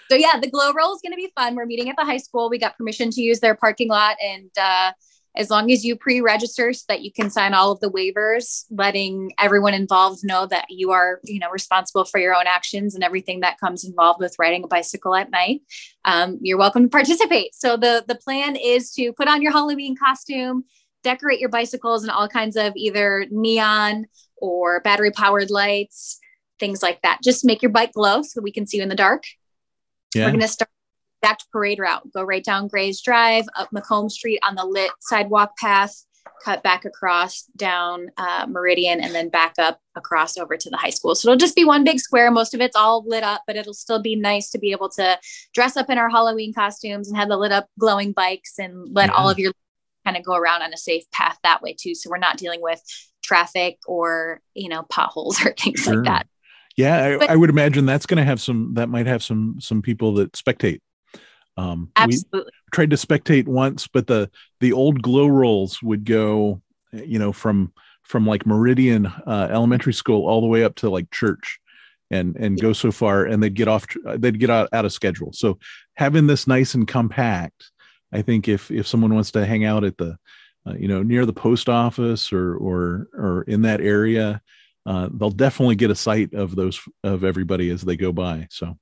so 0.10 0.16
yeah, 0.16 0.40
the 0.40 0.50
glow 0.50 0.72
roll 0.74 0.94
is 0.94 1.02
going 1.02 1.14
to 1.14 1.18
be 1.18 1.32
fun. 1.36 1.56
We're 1.56 1.66
meeting 1.66 1.90
at 1.90 1.96
the 1.98 2.06
high 2.06 2.18
school. 2.18 2.50
We 2.50 2.58
got 2.58 2.78
permission 2.78 3.10
to 3.12 3.22
use 3.22 3.40
their 3.40 3.56
parking 3.56 3.90
lot, 3.90 4.18
and 4.24 4.50
uh, 4.60 4.92
as 5.36 5.50
long 5.50 5.72
as 5.72 5.86
you 5.86 5.96
pre-register 5.96 6.74
so 6.74 6.84
that 6.88 7.02
you 7.02 7.12
can 7.12 7.30
sign 7.30 7.54
all 7.54 7.72
of 7.72 7.80
the 7.80 7.92
waivers, 7.92 8.66
letting 8.72 9.32
everyone 9.38 9.74
involved 9.74 10.22
know 10.24 10.48
that 10.48 10.66
you 10.70 10.92
are, 10.92 11.20
you 11.24 11.40
know, 11.40 11.50
responsible 11.52 12.06
for 12.06 12.20
your 12.20 12.36
own 12.36 12.46
actions 12.48 12.96
and 12.96 13.04
everything 13.04 13.42
that 13.42 13.60
comes 13.60 13.86
involved 13.86 14.20
with 14.20 14.36
riding 14.40 14.64
a 14.64 14.68
bicycle 14.68 15.14
at 15.14 15.30
night. 15.30 15.62
Um, 16.06 16.40
you're 16.42 16.58
welcome 16.58 16.84
to 16.84 16.90
participate. 16.90 17.54
So 17.54 17.78
the 17.78 18.04
the 18.08 18.16
plan 18.16 18.56
is 18.56 18.92
to 18.94 19.14
put 19.14 19.28
on 19.28 19.42
your 19.42 19.52
Halloween 19.52 19.96
costume, 19.96 20.64
decorate 21.04 21.40
your 21.40 21.50
bicycles 21.50 22.04
in 22.04 22.10
all 22.10 22.28
kinds 22.28 22.56
of 22.56 22.74
either 22.76 23.28
neon 23.30 24.08
or 24.38 24.80
battery 24.82 25.12
powered 25.12 25.50
lights 25.50 26.20
things 26.60 26.82
like 26.82 27.02
that. 27.02 27.20
Just 27.24 27.46
make 27.46 27.62
your 27.62 27.72
bike 27.72 27.94
glow 27.94 28.22
so 28.22 28.42
we 28.42 28.52
can 28.52 28.66
see 28.66 28.78
you 28.78 28.84
in 28.84 28.90
the 28.90 28.96
dark. 28.96 29.24
Yeah. 30.18 30.26
We're 30.26 30.32
going 30.32 30.42
to 30.42 30.48
start 30.48 30.70
to 31.24 31.46
parade 31.52 31.80
route. 31.80 32.12
Go 32.14 32.24
right 32.24 32.44
down 32.44 32.68
Gray's 32.68 33.02
Drive, 33.02 33.46
up 33.56 33.72
Macomb 33.72 34.10
Street 34.10 34.40
on 34.48 34.56
the 34.56 34.66
lit 34.66 34.92
sidewalk 35.00 35.58
path, 35.58 36.06
cut 36.44 36.64
back 36.64 36.86
across 36.86 37.44
down 37.56 38.10
uh, 38.18 38.46
Meridian, 38.48 39.02
and 39.02 39.14
then 39.14 39.30
back 39.30 39.56
up 39.58 39.80
across 39.96 40.38
over 40.38 40.58
to 40.58 40.70
the 40.70 40.78
high 40.78 40.90
school. 40.90 41.16
So 41.16 41.30
it'll 41.30 41.38
just 41.38 41.56
be 41.56 41.66
one 41.66 41.84
big 41.84 42.00
square. 42.00 42.32
Most 42.32 42.54
of 42.54 42.62
it's 42.62 42.76
all 42.76 43.04
lit 43.06 43.24
up, 43.24 43.42
but 43.48 43.56
it'll 43.56 43.74
still 43.74 44.02
be 44.02 44.16
nice 44.16 44.50
to 44.52 44.60
be 44.60 44.72
able 44.72 44.90
to 44.90 45.20
dress 45.54 45.76
up 45.78 45.90
in 45.90 45.98
our 45.98 46.10
Halloween 46.10 46.54
costumes 46.54 47.10
and 47.10 47.18
have 47.18 47.30
the 47.30 47.38
lit 47.38 47.52
up 47.52 47.68
glowing 47.80 48.12
bikes 48.12 48.60
and 48.60 48.94
let 48.94 49.10
yeah. 49.10 49.16
all 49.16 49.30
of 49.30 49.40
your 49.40 49.54
kind 50.06 50.18
of 50.18 50.24
go 50.24 50.36
around 50.36 50.62
on 50.62 50.74
a 50.74 50.78
safe 50.78 51.10
path 51.12 51.38
that 51.44 51.62
way 51.62 51.76
too. 51.78 51.94
So 51.94 52.10
we're 52.10 52.18
not 52.18 52.38
dealing 52.38 52.62
with 52.62 52.82
traffic 53.24 53.78
or 53.86 54.42
you 54.54 54.70
know 54.70 54.84
potholes 54.84 55.44
or 55.46 55.54
things 55.60 55.82
sure. 55.82 55.96
like 55.96 56.06
that. 56.06 56.28
Yeah, 56.78 57.04
I, 57.04 57.18
but, 57.18 57.30
I 57.30 57.36
would 57.36 57.50
imagine 57.50 57.86
that's 57.86 58.06
going 58.06 58.18
to 58.18 58.24
have 58.24 58.40
some. 58.40 58.76
That 58.76 58.88
might 58.88 59.08
have 59.08 59.24
some 59.24 59.58
some 59.60 59.82
people 59.82 60.14
that 60.16 60.32
spectate. 60.34 60.80
Um, 61.58 61.92
Absolutely. 61.96 62.52
We 62.52 62.70
tried 62.72 62.92
to 62.92 62.96
spectate 62.96 63.48
once, 63.48 63.88
but 63.88 64.08
the 64.08 64.30
the 64.60 64.74
old 64.74 65.02
glow 65.02 65.28
rolls 65.28 65.82
would 65.82 66.06
go, 66.06 66.62
you 66.92 67.20
know, 67.20 67.34
from 67.34 67.74
from 68.04 68.26
like 68.26 68.46
Meridian 68.46 69.08
uh, 69.08 69.50
Elementary 69.52 69.94
School 69.94 70.28
all 70.28 70.40
the 70.40 70.48
way 70.48 70.64
up 70.64 70.76
to 70.76 70.90
like 70.90 71.12
church, 71.12 71.60
and 72.12 72.36
and 72.36 72.62
go 72.62 72.74
so 72.74 72.92
far, 72.92 73.26
and 73.26 73.42
they'd 73.42 73.56
get 73.56 73.68
off. 73.68 73.88
They'd 74.06 74.40
get 74.40 74.52
out, 74.52 74.70
out 74.72 74.86
of 74.86 74.94
schedule. 74.94 75.34
So 75.34 75.58
having 75.96 76.28
this 76.28 76.48
nice 76.48 76.76
and 76.76 76.88
compact 76.88 77.72
I 78.12 78.22
think 78.22 78.48
if 78.48 78.72
if 78.72 78.88
someone 78.88 79.14
wants 79.14 79.32
to 79.32 79.46
hang 79.46 79.66
out 79.66 79.84
at 79.84 79.98
the 79.98 80.18
uh, 80.66 80.74
you 80.74 80.88
know 80.88 81.04
near 81.04 81.26
the 81.26 81.34
post 81.34 81.70
office 81.70 82.32
or 82.32 82.56
or 82.56 83.08
or 83.14 83.44
in 83.44 83.64
that 83.64 83.82
area, 83.82 84.42
uh, 84.88 85.10
they'll 85.12 85.30
definitely 85.30 85.76
get 85.76 85.92
a 85.92 85.96
sight 85.96 86.34
of 86.34 86.56
those 86.56 86.80
of 87.04 87.26
everybody 87.26 87.70
as 87.70 87.82
they 87.82 87.98
go 87.98 88.14
by. 88.14 88.48
So. 88.50 88.78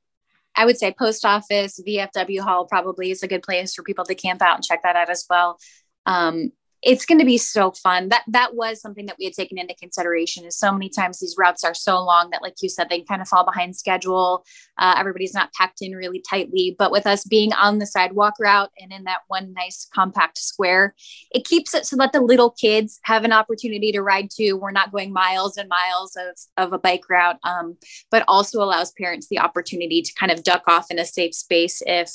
I 0.55 0.63
would 0.63 0.77
say 0.77 0.93
post 0.97 1.25
office, 1.25 1.81
VFW 1.85 2.39
hall 2.39 2.65
probably 2.65 3.11
is 3.11 3.23
a 3.23 3.27
good 3.27 3.43
place 3.43 3.73
for 3.73 3.83
people 3.83 4.05
to 4.05 4.15
camp 4.15 4.41
out 4.41 4.55
and 4.55 4.63
check 4.63 4.83
that 4.83 4.95
out 4.95 5.09
as 5.09 5.25
well. 5.29 5.59
Um, 6.05 6.51
it's 6.85 7.03
going 7.03 7.17
to 7.17 7.25
be 7.25 7.39
so 7.39 7.71
fun. 7.71 8.09
That 8.09 8.23
that 8.27 8.55
was 8.55 8.79
something 8.79 9.07
that 9.07 9.15
we 9.17 9.25
had 9.25 9.33
taken 9.33 9.57
into 9.57 9.73
consideration. 9.73 10.45
Is 10.45 10.55
so 10.55 10.71
many 10.71 10.87
times 10.87 11.19
these 11.19 11.35
routes 11.37 11.63
are 11.63 11.73
so 11.73 11.99
long 11.99 12.29
that, 12.29 12.43
like 12.43 12.53
you 12.61 12.69
said, 12.69 12.89
they 12.89 13.01
kind 13.01 13.23
of 13.23 13.27
fall 13.27 13.43
behind 13.43 13.75
schedule. 13.75 14.45
Uh, 14.77 14.95
everybody's 14.97 15.33
not 15.33 15.51
packed 15.53 15.81
in 15.81 15.93
really 15.93 16.21
tightly. 16.29 16.75
But 16.77 16.91
with 16.91 17.07
us 17.07 17.25
being 17.25 17.51
on 17.53 17.79
the 17.79 17.87
sidewalk 17.87 18.35
route 18.39 18.69
and 18.79 18.93
in 18.93 19.05
that 19.05 19.21
one 19.27 19.51
nice 19.53 19.87
compact 19.93 20.37
square, 20.37 20.93
it 21.31 21.43
keeps 21.43 21.73
it 21.73 21.87
so 21.87 21.95
that 21.97 22.13
the 22.13 22.21
little 22.21 22.51
kids 22.51 22.99
have 23.03 23.23
an 23.23 23.33
opportunity 23.33 23.91
to 23.91 24.01
ride 24.01 24.29
too. 24.29 24.55
We're 24.55 24.71
not 24.71 24.91
going 24.91 25.11
miles 25.11 25.57
and 25.57 25.67
miles 25.67 26.15
of 26.15 26.37
of 26.55 26.71
a 26.71 26.77
bike 26.77 27.09
route, 27.09 27.37
um, 27.43 27.77
but 28.11 28.23
also 28.27 28.61
allows 28.61 28.91
parents 28.91 29.27
the 29.27 29.39
opportunity 29.39 30.03
to 30.03 30.13
kind 30.13 30.31
of 30.31 30.43
duck 30.43 30.63
off 30.67 30.91
in 30.91 30.99
a 30.99 31.05
safe 31.05 31.33
space 31.33 31.81
if 31.87 32.11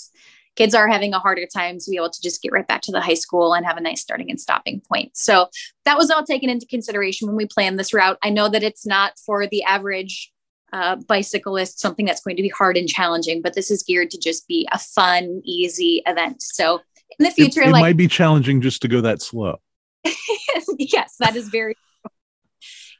kids 0.57 0.75
are 0.75 0.88
having 0.88 1.14
a 1.14 1.19
harder 1.19 1.47
time 1.47 1.78
to 1.78 1.90
be 1.90 1.97
able 1.97 2.11
to 2.11 2.23
just 2.23 2.42
get 2.42 2.52
right 2.52 2.66
back 2.66 2.83
to 2.83 2.92
the 2.92 3.00
high 3.00 3.14
school 3.14 3.54
and 3.54 3.64
have 3.64 3.76
a 3.76 3.80
nice 3.80 4.00
starting 4.00 4.30
and 4.30 4.40
stopping 4.40 4.80
point. 4.88 5.16
So 5.16 5.49
that 5.85 5.97
was 5.97 6.11
all 6.11 6.25
taken 6.25 6.50
into 6.50 6.66
consideration 6.66 7.28
when 7.28 7.37
we 7.37 7.47
planned 7.47 7.78
this 7.78 7.95
route. 7.95 8.19
I 8.23 8.30
know 8.30 8.49
that 8.49 8.62
it's 8.62 8.87
not 8.87 9.12
for 9.25 9.47
the 9.47 9.62
average 9.62 10.33
uh, 10.73 10.97
bicyclist 11.09 11.80
something 11.80 12.07
that's 12.07 12.21
going 12.21 12.37
to 12.37 12.42
be 12.42 12.49
hard 12.49 12.76
and 12.76 12.88
challenging, 12.88 13.42
but 13.42 13.54
this 13.54 13.71
is 13.71 13.83
geared 13.83 14.11
to 14.11 14.19
just 14.19 14.47
be 14.47 14.69
a 14.73 14.78
fun, 14.78 15.40
easy 15.45 16.02
event. 16.07 16.42
So 16.42 16.80
in 17.19 17.25
the 17.25 17.30
future, 17.30 17.62
it, 17.62 17.69
it 17.69 17.73
like, 17.73 17.80
might 17.80 17.97
be 17.97 18.09
challenging 18.09 18.61
just 18.61 18.83
to 18.83 18.88
go 18.88 19.00
that 19.00 19.21
slow. 19.21 19.61
yes, 20.78 21.16
that 21.19 21.37
is 21.37 21.49
very 21.49 21.75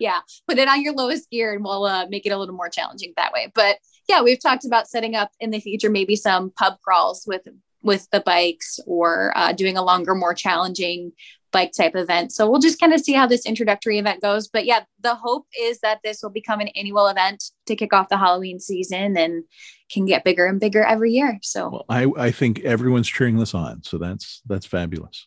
yeah, 0.01 0.21
put 0.49 0.59
it 0.59 0.67
on 0.67 0.83
your 0.83 0.95
lowest 0.95 1.31
gear 1.31 1.55
and 1.55 1.63
we'll 1.63 1.85
uh, 1.85 2.07
make 2.09 2.25
it 2.25 2.31
a 2.31 2.39
little 2.39 2.55
more 2.55 2.71
challenging 2.71 3.13
that 3.17 3.33
way. 3.33 3.53
But 3.55 3.77
yeah, 4.09 4.23
we've 4.23 4.41
talked 4.41 4.65
about 4.65 4.89
setting 4.89 5.15
up 5.15 5.31
in 5.41 5.51
the 5.51 5.61
future 5.61 5.91
maybe 5.91 6.17
some 6.17 6.51
pub 6.51 6.75
crawls 6.83 7.25
with 7.27 7.47
with 7.83 8.09
the 8.11 8.21
bikes 8.21 8.79
or 8.87 9.33
uh, 9.37 9.53
doing 9.53 9.77
a 9.77 9.83
longer, 9.83 10.15
more 10.15 10.35
challenging 10.35 11.13
bike 11.53 11.73
type 11.73 11.97
event. 11.97 12.33
So 12.33 12.49
we'll 12.49 12.61
just 12.61 12.79
kind 12.79 12.93
of 12.93 13.01
see 13.01 13.13
how 13.13 13.27
this 13.27 13.47
introductory 13.47 13.99
event 13.99 14.23
goes. 14.23 14.49
But 14.49 14.67
yeah, 14.67 14.81
the 15.01 15.15
hope 15.15 15.47
is 15.59 15.81
that 15.81 15.99
this 16.05 16.23
will 16.23 16.31
become 16.31 16.61
an 16.61 16.69
annual 16.69 17.09
event 17.09 17.43
to 17.67 17.77
kick 17.77 17.93
off 17.93 18.09
the 18.09 18.19
Halloween 18.19 18.61
season 18.61 19.17
and 19.17 19.45
can 19.91 20.05
get 20.05 20.25
bigger 20.25 20.47
and 20.47 20.61
bigger 20.61 20.83
every 20.83 21.13
year. 21.13 21.39
So 21.43 21.71
well, 21.71 21.85
I, 21.89 22.07
I 22.17 22.31
think 22.31 22.61
everyone's 22.61 23.09
cheering 23.09 23.39
this 23.39 23.55
on. 23.55 23.83
So 23.83 23.99
that's 23.99 24.43
that's 24.47 24.67
fabulous. 24.67 25.27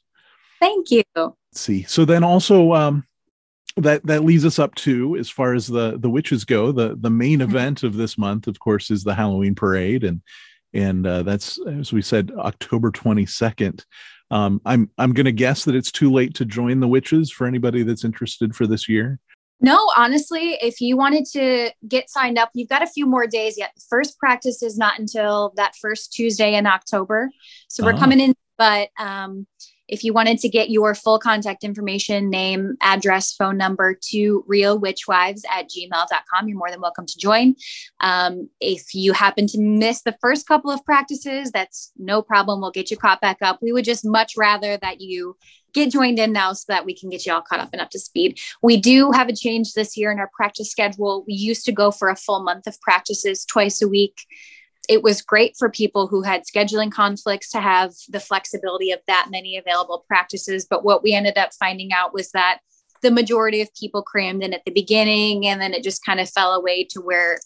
Thank 0.59 0.91
you. 0.91 1.03
Let's 1.15 1.35
see. 1.53 1.83
So 1.83 2.05
then 2.05 2.23
also 2.23 2.73
um 2.73 3.05
that 3.77 4.05
that 4.05 4.23
leads 4.23 4.45
us 4.45 4.59
up 4.59 4.75
to 4.75 5.15
as 5.17 5.29
far 5.29 5.53
as 5.53 5.67
the 5.67 5.97
the 5.97 6.09
witches 6.09 6.45
go 6.45 6.71
the 6.71 6.95
the 6.99 7.09
main 7.09 7.39
mm-hmm. 7.39 7.49
event 7.49 7.83
of 7.83 7.95
this 7.95 8.17
month 8.17 8.47
of 8.47 8.59
course 8.59 8.91
is 8.91 9.03
the 9.03 9.15
halloween 9.15 9.55
parade. 9.55 10.03
And 10.03 10.21
and 10.73 11.05
uh, 11.05 11.23
that's 11.23 11.59
as 11.67 11.93
we 11.93 12.01
said 12.01 12.31
october 12.37 12.91
22nd 12.91 13.83
um, 14.31 14.61
i'm 14.65 14.89
i'm 14.97 15.13
going 15.13 15.25
to 15.25 15.31
guess 15.31 15.65
that 15.65 15.75
it's 15.75 15.91
too 15.91 16.11
late 16.11 16.35
to 16.35 16.45
join 16.45 16.79
the 16.79 16.87
witches 16.87 17.31
for 17.31 17.47
anybody 17.47 17.83
that's 17.83 18.03
interested 18.03 18.55
for 18.55 18.67
this 18.67 18.87
year. 18.87 19.19
No 19.59 19.89
honestly 19.95 20.57
if 20.61 20.79
you 20.79 20.95
wanted 20.95 21.25
to 21.33 21.71
get 21.87 22.09
signed 22.09 22.37
up 22.37 22.49
you've 22.53 22.69
got 22.69 22.83
a 22.83 22.87
few 22.87 23.05
more 23.07 23.25
days 23.27 23.57
yet. 23.57 23.71
First 23.89 24.19
practice 24.19 24.61
is 24.61 24.77
not 24.77 24.99
until 24.99 25.53
that 25.55 25.75
first 25.81 26.13
tuesday 26.13 26.53
in 26.53 26.67
october. 26.67 27.29
So 27.69 27.83
we're 27.83 27.93
oh. 27.93 27.99
coming 27.99 28.19
in 28.19 28.35
but 28.57 28.89
um, 28.99 29.47
if 29.87 30.03
you 30.03 30.13
wanted 30.13 30.39
to 30.39 30.49
get 30.49 30.69
your 30.69 30.95
full 30.95 31.19
contact 31.19 31.63
information, 31.63 32.29
name, 32.29 32.77
address, 32.81 33.33
phone 33.33 33.57
number 33.57 33.97
to 34.09 34.45
realwitchwives 34.49 35.41
at 35.49 35.69
gmail.com, 35.69 36.47
you're 36.47 36.57
more 36.57 36.71
than 36.71 36.81
welcome 36.81 37.05
to 37.05 37.17
join. 37.17 37.55
Um, 37.99 38.49
if 38.59 38.93
you 38.93 39.13
happen 39.13 39.47
to 39.47 39.59
miss 39.59 40.01
the 40.01 40.15
first 40.21 40.47
couple 40.47 40.71
of 40.71 40.83
practices, 40.85 41.51
that's 41.51 41.91
no 41.97 42.21
problem. 42.21 42.61
We'll 42.61 42.71
get 42.71 42.91
you 42.91 42.97
caught 42.97 43.21
back 43.21 43.37
up. 43.41 43.59
We 43.61 43.71
would 43.71 43.85
just 43.85 44.05
much 44.05 44.33
rather 44.37 44.77
that 44.77 45.01
you 45.01 45.35
get 45.73 45.91
joined 45.91 46.19
in 46.19 46.31
now 46.31 46.53
so 46.53 46.65
that 46.69 46.85
we 46.85 46.95
can 46.95 47.09
get 47.09 47.25
you 47.25 47.33
all 47.33 47.41
caught 47.41 47.59
up 47.59 47.69
and 47.73 47.81
up 47.81 47.89
to 47.89 47.99
speed. 47.99 48.39
We 48.61 48.77
do 48.77 49.11
have 49.11 49.27
a 49.27 49.35
change 49.35 49.73
this 49.73 49.97
year 49.97 50.11
in 50.11 50.19
our 50.19 50.29
practice 50.35 50.69
schedule. 50.69 51.23
We 51.27 51.33
used 51.33 51.65
to 51.65 51.71
go 51.71 51.91
for 51.91 52.09
a 52.09 52.15
full 52.15 52.43
month 52.43 52.67
of 52.67 52.79
practices 52.81 53.43
twice 53.43 53.81
a 53.81 53.87
week 53.87 54.25
it 54.89 55.01
was 55.01 55.21
great 55.21 55.55
for 55.57 55.69
people 55.69 56.07
who 56.07 56.21
had 56.21 56.43
scheduling 56.43 56.91
conflicts 56.91 57.49
to 57.51 57.61
have 57.61 57.93
the 58.09 58.19
flexibility 58.19 58.91
of 58.91 58.99
that 59.07 59.27
many 59.31 59.57
available 59.57 60.03
practices. 60.07 60.65
But 60.69 60.83
what 60.83 61.03
we 61.03 61.13
ended 61.13 61.37
up 61.37 61.51
finding 61.53 61.93
out 61.93 62.13
was 62.13 62.31
that 62.31 62.59
the 63.01 63.11
majority 63.11 63.61
of 63.61 63.73
people 63.75 64.01
crammed 64.01 64.43
in 64.43 64.53
at 64.53 64.65
the 64.65 64.71
beginning 64.71 65.45
and 65.45 65.61
then 65.61 65.73
it 65.73 65.83
just 65.83 66.05
kind 66.05 66.19
of 66.19 66.29
fell 66.29 66.53
away 66.53 66.85
to 66.91 67.01
where 67.01 67.39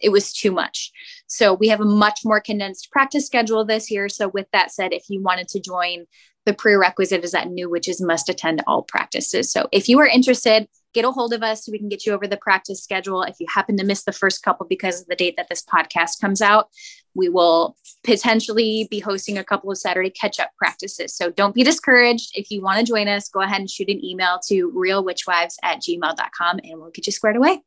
it 0.00 0.10
was 0.10 0.32
too 0.32 0.50
much. 0.50 0.92
So 1.26 1.54
we 1.54 1.68
have 1.68 1.80
a 1.80 1.84
much 1.84 2.20
more 2.24 2.40
condensed 2.40 2.90
practice 2.90 3.26
schedule 3.26 3.64
this 3.64 3.90
year. 3.90 4.08
So 4.08 4.28
with 4.28 4.46
that 4.52 4.72
said, 4.72 4.92
if 4.92 5.04
you 5.08 5.22
wanted 5.22 5.48
to 5.48 5.60
join, 5.60 6.06
the 6.46 6.54
prerequisite 6.54 7.22
is 7.22 7.32
that 7.32 7.50
new 7.50 7.68
witches 7.68 8.00
must 8.00 8.28
attend 8.28 8.62
all 8.66 8.82
practices. 8.82 9.52
So 9.52 9.68
if 9.72 9.88
you 9.88 10.00
are 10.00 10.06
interested, 10.06 10.68
get 10.92 11.04
a 11.04 11.10
hold 11.10 11.32
of 11.32 11.42
us 11.42 11.64
so 11.64 11.72
we 11.72 11.78
can 11.78 11.88
get 11.88 12.06
you 12.06 12.12
over 12.12 12.26
the 12.26 12.36
practice 12.36 12.82
schedule. 12.82 13.22
If 13.22 13.36
you 13.38 13.46
happen 13.48 13.76
to 13.76 13.84
miss 13.84 14.04
the 14.04 14.12
first 14.12 14.42
couple 14.42 14.66
because 14.66 15.00
of 15.00 15.06
the 15.06 15.16
date 15.16 15.34
that 15.36 15.48
this 15.48 15.62
podcast 15.62 16.20
comes 16.20 16.42
out, 16.42 16.68
we 17.14 17.28
will 17.28 17.76
potentially 18.04 18.86
be 18.90 19.00
hosting 19.00 19.38
a 19.38 19.44
couple 19.44 19.70
of 19.70 19.78
Saturday 19.78 20.10
catch 20.10 20.40
up 20.40 20.50
practices. 20.56 21.14
So 21.14 21.30
don't 21.30 21.54
be 21.54 21.62
discouraged. 21.62 22.32
If 22.34 22.50
you 22.50 22.62
want 22.62 22.78
to 22.78 22.84
join 22.84 23.08
us, 23.08 23.28
go 23.28 23.40
ahead 23.40 23.60
and 23.60 23.70
shoot 23.70 23.88
an 23.88 24.04
email 24.04 24.38
to 24.48 24.70
realwitchwives 24.72 25.54
at 25.62 25.80
gmail.com 25.80 26.60
and 26.62 26.80
we'll 26.80 26.90
get 26.90 27.06
you 27.06 27.12
squared 27.12 27.36
away. 27.36 27.60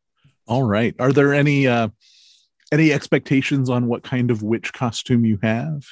All 0.48 0.64
right. 0.64 0.96
Are 1.00 1.14
there 1.14 1.34
any 1.34 1.68
uh 1.68 1.90
any 2.72 2.92
expectations 2.92 3.70
on 3.70 3.88
what 3.88 4.04
kind 4.04 4.32
of 4.32 4.42
witch 4.42 4.74
costume 4.74 5.26
you 5.26 5.38
have? 5.44 5.86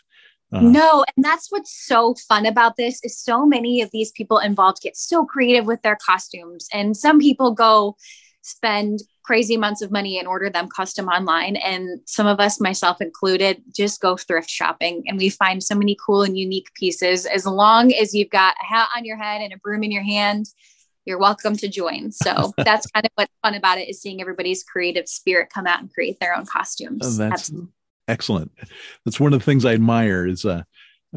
Uh, 0.54 0.60
no, 0.60 1.06
and 1.16 1.24
that's 1.24 1.50
what's 1.50 1.86
so 1.86 2.14
fun 2.28 2.46
about 2.46 2.76
this 2.76 3.00
is 3.04 3.18
so 3.18 3.46
many 3.46 3.82
of 3.82 3.90
these 3.92 4.12
people 4.12 4.38
involved 4.38 4.82
get 4.82 4.98
so 4.98 5.26
creative 5.26 5.66
with 5.66 5.82
their 5.82 5.98
costumes, 6.06 6.68
and 6.74 6.96
some 6.96 7.20
people 7.20 7.52
go 7.52 7.96
spend 8.42 9.00
crazy 9.24 9.54
amounts 9.54 9.82
of 9.82 9.92
money 9.92 10.18
and 10.18 10.28
order 10.28 10.50
them 10.50 10.68
custom 10.68 11.08
online, 11.08 11.56
and 11.56 12.02
some 12.06 12.28
of 12.28 12.40
us, 12.40 12.60
myself 12.60 13.00
included, 13.00 13.62
just 13.74 14.02
go 14.02 14.18
thrift 14.18 14.50
shopping, 14.50 15.04
and 15.08 15.18
we 15.18 15.30
find 15.30 15.64
so 15.64 15.76
many 15.76 15.96
cool 16.06 16.24
and 16.24 16.38
unique 16.38 16.74
pieces. 16.74 17.26
As 17.26 17.46
long 17.46 17.94
as 17.94 18.14
you've 18.14 18.30
got 18.30 18.56
a 18.62 18.66
hat 18.66 18.90
on 18.96 19.06
your 19.06 19.18
head 19.18 19.42
and 19.42 19.54
a 19.54 19.58
broom 19.58 19.84
in 19.84 19.92
your 19.92 20.04
hand, 20.04 20.48
you're 21.06 21.18
welcome 21.20 21.56
to 21.56 21.70
join. 21.70 22.12
So 22.12 22.52
that's 22.58 22.88
kind 22.88 23.06
of 23.06 23.12
what's 23.16 23.34
fun 23.42 23.56
about 23.56 23.78
it 23.78 23.88
is 23.90 24.02
seeing 24.02 24.20
everybody's 24.20 24.64
creative 24.64 25.08
spirit 25.08 25.50
come 25.54 25.66
out 25.66 25.80
and 25.80 25.94
create 25.94 26.20
their 26.20 26.36
own 26.36 26.46
costumes. 26.46 27.02
Oh, 27.04 27.10
that's 27.12 27.34
Absolutely 27.34 27.70
excellent. 28.12 28.52
That's 29.06 29.20
one 29.20 29.34
of 29.34 29.40
the 29.40 29.46
things 29.46 29.66
I 29.66 29.74
admire 29.74 30.28
is 30.28 30.46
uh, 30.46 30.64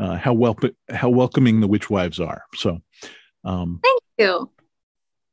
uh, 0.00 0.16
how 0.16 0.32
well 0.32 0.56
how 0.88 1.10
welcoming 1.10 1.60
the 1.60 1.68
witch 1.68 1.90
wives 1.90 2.20
are. 2.20 2.44
So, 2.54 2.80
um, 3.44 3.80
thank 3.82 4.02
you. 4.18 4.50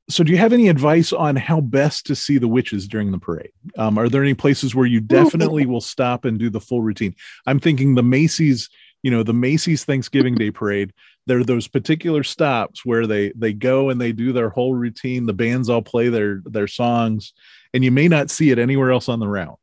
So, 0.10 0.24
do 0.24 0.32
you 0.32 0.38
have 0.38 0.54
any 0.54 0.68
advice 0.68 1.14
on 1.14 1.36
how 1.36 1.62
best 1.62 2.06
to 2.08 2.16
see 2.16 2.38
the 2.38 2.48
witches 2.48 2.88
during 2.88 3.12
the 3.12 3.20
parade? 3.20 3.52
Um, 3.78 3.98
are 3.98 4.10
there 4.10 4.24
any 4.24 4.34
places 4.34 4.76
where 4.76 4.86
you 4.86 5.00
definitely 5.00 5.66
will 5.66 5.82
stop 5.82 6.26
and 6.26 6.38
do 6.38 6.50
the 6.50 6.60
full 6.60 6.82
routine? 6.82 7.16
I'm 7.46 7.60
thinking 7.60 7.96
the 7.96 8.04
Macy's 8.04 8.70
you 9.04 9.12
know 9.12 9.24
the 9.24 9.34
macy's 9.34 9.84
thanksgiving 9.84 10.36
day 10.36 10.52
parade 10.52 10.94
there 11.28 11.40
are 11.40 11.44
those 11.44 11.68
particular 11.68 12.24
stops 12.24 12.86
where 12.86 13.08
they 13.08 13.32
they 13.36 13.54
go 13.54 13.90
and 13.90 14.00
they 14.00 14.12
do 14.12 14.32
their 14.32 14.50
whole 14.50 14.76
routine 14.76 15.26
the 15.26 15.34
bands 15.34 15.70
all 15.70 15.82
play 15.82 16.10
their 16.10 16.42
their 16.46 16.68
songs 16.68 17.34
and 17.74 17.84
you 17.84 17.92
may 17.92 18.08
not 18.08 18.30
see 18.30 18.52
it 18.52 18.60
anywhere 18.60 18.92
else 18.92 19.10
on 19.10 19.20
the 19.20 19.28
route 19.28 19.60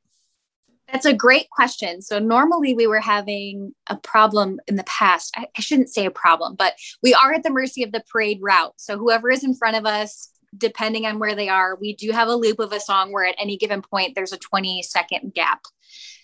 that's 0.91 1.05
a 1.05 1.13
great 1.13 1.51
question. 1.51 2.01
So 2.01 2.19
normally 2.19 2.75
we 2.75 2.87
were 2.87 3.01
having 3.01 3.75
a 3.89 3.97
problem 3.97 4.59
in 4.67 4.77
the 4.77 4.85
past. 4.85 5.35
I, 5.37 5.47
I, 5.57 5.61
shouldn't 5.61 5.91
say 5.91 6.07
a 6.07 6.11
problem, 6.11 6.55
but 6.57 6.75
we 7.03 7.13
are 7.13 7.33
at 7.35 7.43
the 7.43 7.51
mercy 7.51 7.83
of 7.83 7.93
the 7.93 8.03
parade 8.11 8.39
route. 8.41 8.73
So 8.77 8.97
whoever 8.97 9.31
is 9.31 9.45
in 9.45 9.55
front 9.55 9.77
of 9.77 9.85
us, 9.85 10.31
depending 10.57 11.05
on 11.05 11.19
where 11.19 11.35
they 11.35 11.51
are, 11.51 11.77
we 11.77 11.95
do 11.95 12.11
have 12.13 12.29
a 12.29 12.35
loop 12.35 12.59
of 12.59 12.73
a 12.73 12.81
song 12.81 13.13
where 13.13 13.27
at 13.27 13.37
any 13.39 13.59
given 13.59 13.83
point 13.83 14.15
there's 14.15 14.33
a 14.33 14.39
20 14.39 14.83
second 14.83 15.35
gap. 15.35 15.61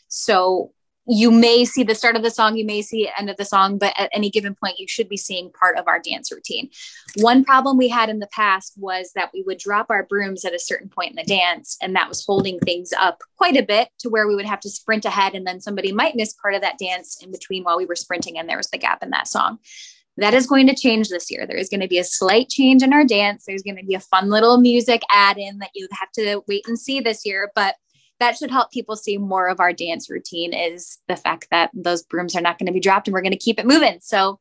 So 0.08 0.72
you 1.06 1.30
may 1.30 1.64
see 1.64 1.82
the 1.82 1.94
start 1.94 2.16
of 2.16 2.22
the 2.22 2.30
song, 2.30 2.56
you 2.56 2.64
may 2.64 2.80
see 2.80 3.10
end 3.18 3.28
of 3.28 3.36
the 3.36 3.44
song, 3.44 3.76
but 3.78 3.92
at 3.98 4.10
any 4.12 4.30
given 4.30 4.54
point, 4.54 4.78
you 4.78 4.88
should 4.88 5.08
be 5.08 5.16
seeing 5.16 5.50
part 5.52 5.76
of 5.76 5.86
our 5.86 6.00
dance 6.00 6.32
routine. 6.32 6.70
One 7.16 7.44
problem 7.44 7.76
we 7.76 7.88
had 7.88 8.08
in 8.08 8.20
the 8.20 8.28
past 8.28 8.72
was 8.76 9.12
that 9.14 9.30
we 9.34 9.42
would 9.42 9.58
drop 9.58 9.86
our 9.90 10.04
brooms 10.04 10.44
at 10.44 10.54
a 10.54 10.58
certain 10.58 10.88
point 10.88 11.10
in 11.10 11.16
the 11.16 11.24
dance, 11.24 11.76
and 11.82 11.94
that 11.94 12.08
was 12.08 12.24
holding 12.24 12.58
things 12.60 12.92
up 12.92 13.22
quite 13.36 13.56
a 13.56 13.62
bit 13.62 13.88
to 13.98 14.08
where 14.08 14.26
we 14.26 14.34
would 14.34 14.46
have 14.46 14.60
to 14.60 14.70
sprint 14.70 15.04
ahead, 15.04 15.34
and 15.34 15.46
then 15.46 15.60
somebody 15.60 15.92
might 15.92 16.16
miss 16.16 16.32
part 16.32 16.54
of 16.54 16.62
that 16.62 16.78
dance 16.78 17.22
in 17.22 17.30
between 17.30 17.64
while 17.64 17.76
we 17.76 17.86
were 17.86 17.96
sprinting, 17.96 18.38
and 18.38 18.48
there 18.48 18.56
was 18.56 18.70
the 18.70 18.78
gap 18.78 19.02
in 19.02 19.10
that 19.10 19.28
song. 19.28 19.58
That 20.16 20.32
is 20.32 20.46
going 20.46 20.68
to 20.68 20.76
change 20.76 21.08
this 21.08 21.30
year. 21.30 21.44
There 21.44 21.56
is 21.56 21.68
going 21.68 21.80
to 21.80 21.88
be 21.88 21.98
a 21.98 22.04
slight 22.04 22.48
change 22.48 22.84
in 22.84 22.92
our 22.92 23.04
dance. 23.04 23.44
There's 23.46 23.64
going 23.64 23.78
to 23.78 23.84
be 23.84 23.94
a 23.94 24.00
fun 24.00 24.30
little 24.30 24.58
music 24.58 25.02
add 25.10 25.38
in 25.38 25.58
that 25.58 25.72
you 25.74 25.88
have 25.90 26.12
to 26.12 26.40
wait 26.46 26.68
and 26.68 26.78
see 26.78 27.00
this 27.00 27.26
year. 27.26 27.50
But 27.56 27.74
that 28.20 28.36
should 28.36 28.50
help 28.50 28.70
people 28.70 28.96
see 28.96 29.18
more 29.18 29.48
of 29.48 29.60
our 29.60 29.72
dance 29.72 30.08
routine 30.08 30.52
is 30.52 30.98
the 31.08 31.16
fact 31.16 31.48
that 31.50 31.70
those 31.74 32.02
brooms 32.02 32.36
are 32.36 32.40
not 32.40 32.58
going 32.58 32.66
to 32.66 32.72
be 32.72 32.80
dropped 32.80 33.08
and 33.08 33.12
we're 33.12 33.22
going 33.22 33.32
to 33.32 33.38
keep 33.38 33.58
it 33.58 33.66
moving. 33.66 33.98
So 34.00 34.40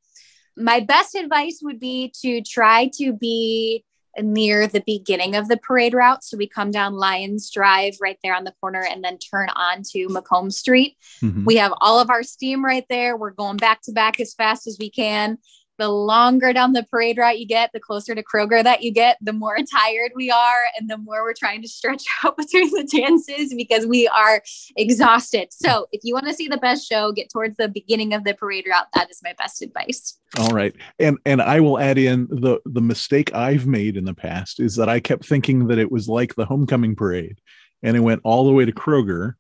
my 0.55 0.79
best 0.79 1.15
advice 1.15 1.59
would 1.63 1.79
be 1.79 2.13
to 2.21 2.41
try 2.41 2.91
to 2.95 3.13
be 3.13 3.83
near 4.19 4.67
the 4.67 4.83
beginning 4.85 5.35
of 5.35 5.47
the 5.47 5.57
parade 5.57 5.95
route. 5.95 6.23
So 6.23 6.37
we 6.37 6.47
come 6.47 6.69
down 6.69 6.93
Lions 6.93 7.49
Drive 7.49 7.95
right 7.99 8.19
there 8.23 8.35
on 8.35 8.43
the 8.43 8.53
corner 8.61 8.85
and 8.87 9.03
then 9.03 9.17
turn 9.17 9.49
on 9.55 9.81
to 9.91 10.07
Macomb 10.09 10.51
Street. 10.51 10.95
Mm-hmm. 11.23 11.45
We 11.45 11.55
have 11.55 11.73
all 11.81 11.99
of 11.99 12.11
our 12.11 12.21
steam 12.21 12.63
right 12.63 12.85
there. 12.89 13.17
We're 13.17 13.31
going 13.31 13.57
back 13.57 13.81
to 13.83 13.91
back 13.91 14.19
as 14.19 14.35
fast 14.35 14.67
as 14.67 14.77
we 14.79 14.91
can 14.91 15.39
the 15.77 15.89
longer 15.89 16.53
down 16.53 16.73
the 16.73 16.83
parade 16.83 17.17
route 17.17 17.39
you 17.39 17.47
get, 17.47 17.71
the 17.73 17.79
closer 17.79 18.13
to 18.13 18.23
Kroger 18.23 18.63
that 18.63 18.83
you 18.83 18.91
get, 18.91 19.17
the 19.21 19.33
more 19.33 19.57
tired 19.71 20.11
we 20.15 20.29
are, 20.29 20.63
and 20.77 20.89
the 20.89 20.97
more 20.97 21.23
we're 21.23 21.33
trying 21.33 21.61
to 21.61 21.67
stretch 21.67 22.03
out 22.23 22.37
between 22.37 22.69
the 22.71 22.83
dances 22.83 23.53
because 23.55 23.85
we 23.85 24.07
are 24.07 24.41
exhausted. 24.75 25.47
So, 25.51 25.87
if 25.91 26.01
you 26.03 26.13
want 26.13 26.27
to 26.27 26.33
see 26.33 26.47
the 26.47 26.57
best 26.57 26.87
show, 26.87 27.11
get 27.11 27.29
towards 27.29 27.55
the 27.57 27.67
beginning 27.67 28.13
of 28.13 28.23
the 28.23 28.33
parade 28.33 28.65
route. 28.67 28.87
That 28.93 29.09
is 29.09 29.21
my 29.23 29.33
best 29.37 29.61
advice. 29.61 30.17
All 30.37 30.49
right, 30.49 30.75
and 30.99 31.17
and 31.25 31.41
I 31.41 31.59
will 31.59 31.79
add 31.79 31.97
in 31.97 32.27
the 32.29 32.59
the 32.65 32.81
mistake 32.81 33.33
I've 33.33 33.67
made 33.67 33.97
in 33.97 34.05
the 34.05 34.13
past 34.13 34.59
is 34.59 34.75
that 34.75 34.89
I 34.89 34.99
kept 34.99 35.25
thinking 35.25 35.67
that 35.67 35.79
it 35.79 35.91
was 35.91 36.07
like 36.07 36.35
the 36.35 36.45
homecoming 36.45 36.95
parade, 36.95 37.39
and 37.81 37.97
it 37.97 38.01
went 38.01 38.21
all 38.23 38.45
the 38.45 38.53
way 38.53 38.65
to 38.65 38.71
Kroger, 38.71 39.33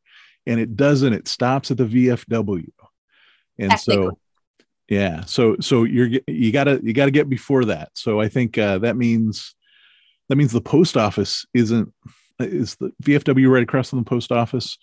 and 0.45 0.59
it 0.59 0.75
doesn't. 0.75 1.13
It 1.13 1.27
stops 1.27 1.71
at 1.71 1.77
the 1.77 1.85
VFW, 1.85 2.69
and 3.59 3.79
so 3.79 4.17
yeah. 4.93 5.25
So 5.25 5.57
so 5.59 5.83
you're 5.83 6.09
you 6.27 6.51
gotta 6.51 6.79
you 6.83 6.93
gotta 6.93 7.11
get 7.11 7.29
before 7.29 7.65
that. 7.65 7.89
So 7.93 8.21
I 8.21 8.29
think 8.29 8.57
uh, 8.57 8.77
that 8.79 8.95
means 8.95 9.55
that 10.29 10.35
means 10.35 10.51
the 10.51 10.61
post 10.61 10.95
office 10.95 11.45
isn't 11.53 11.91
is 12.39 12.75
the 12.75 12.91
VFW 13.03 13.49
right 13.49 13.63
across 13.63 13.89
from 13.89 13.99
the 13.99 14.05
post 14.05 14.31
office. 14.31 14.77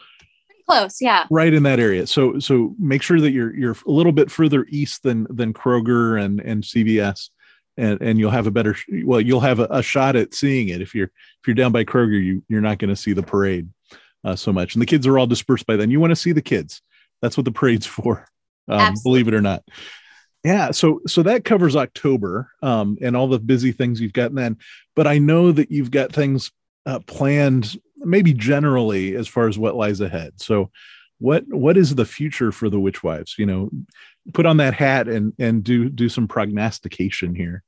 Pretty 0.48 0.62
close, 0.68 1.00
yeah. 1.00 1.26
Right 1.30 1.52
in 1.52 1.62
that 1.62 1.78
area. 1.78 2.06
So 2.06 2.40
so 2.40 2.74
make 2.78 3.02
sure 3.02 3.20
that 3.20 3.30
you're 3.30 3.54
you're 3.54 3.76
a 3.86 3.90
little 3.90 4.12
bit 4.12 4.30
further 4.30 4.66
east 4.68 5.04
than 5.04 5.28
than 5.30 5.52
Kroger 5.52 6.20
and 6.20 6.40
and 6.40 6.64
CVS. 6.64 7.30
And, 7.76 8.02
and 8.02 8.18
you'll 8.18 8.32
have 8.32 8.46
a 8.46 8.50
better 8.50 8.76
well 9.04 9.20
you'll 9.20 9.40
have 9.40 9.58
a, 9.58 9.66
a 9.70 9.82
shot 9.82 10.14
at 10.14 10.34
seeing 10.34 10.68
it 10.68 10.82
if 10.82 10.94
you're 10.94 11.06
if 11.06 11.46
you're 11.46 11.54
down 11.54 11.72
by 11.72 11.84
Kroger 11.84 12.22
you 12.22 12.42
you're 12.48 12.60
not 12.60 12.78
going 12.78 12.90
to 12.90 12.96
see 12.96 13.14
the 13.14 13.22
parade 13.22 13.70
uh, 14.22 14.36
so 14.36 14.52
much 14.52 14.74
and 14.74 14.82
the 14.82 14.86
kids 14.86 15.06
are 15.06 15.18
all 15.18 15.26
dispersed 15.26 15.66
by 15.66 15.76
then 15.76 15.90
you 15.90 15.98
want 15.98 16.10
to 16.10 16.16
see 16.16 16.32
the 16.32 16.42
kids 16.42 16.82
that's 17.22 17.38
what 17.38 17.44
the 17.44 17.52
parade's 17.52 17.86
for 17.96 18.26
um, 18.68 18.94
believe 19.02 19.28
it 19.28 19.34
or 19.34 19.40
not 19.40 19.62
yeah, 20.44 20.70
so 20.70 21.00
so 21.06 21.22
that 21.22 21.44
covers 21.44 21.76
October 21.76 22.50
um, 22.62 22.96
and 23.02 23.16
all 23.16 23.28
the 23.28 23.38
busy 23.38 23.72
things 23.72 24.00
you've 24.00 24.14
gotten 24.14 24.36
then. 24.36 24.56
But 24.96 25.06
I 25.06 25.18
know 25.18 25.52
that 25.52 25.70
you've 25.70 25.90
got 25.90 26.12
things 26.12 26.50
uh, 26.86 27.00
planned, 27.00 27.78
maybe 27.98 28.32
generally 28.32 29.16
as 29.16 29.28
far 29.28 29.48
as 29.48 29.58
what 29.58 29.76
lies 29.76 30.00
ahead. 30.00 30.32
So, 30.36 30.70
what 31.18 31.44
what 31.48 31.76
is 31.76 31.94
the 31.94 32.06
future 32.06 32.52
for 32.52 32.70
the 32.70 32.80
Witch 32.80 33.02
Wives? 33.02 33.34
You 33.36 33.44
know, 33.46 33.70
put 34.32 34.46
on 34.46 34.56
that 34.56 34.72
hat 34.72 35.08
and 35.08 35.34
and 35.38 35.62
do 35.62 35.90
do 35.90 36.08
some 36.08 36.26
prognostication 36.26 37.34
here. 37.34 37.62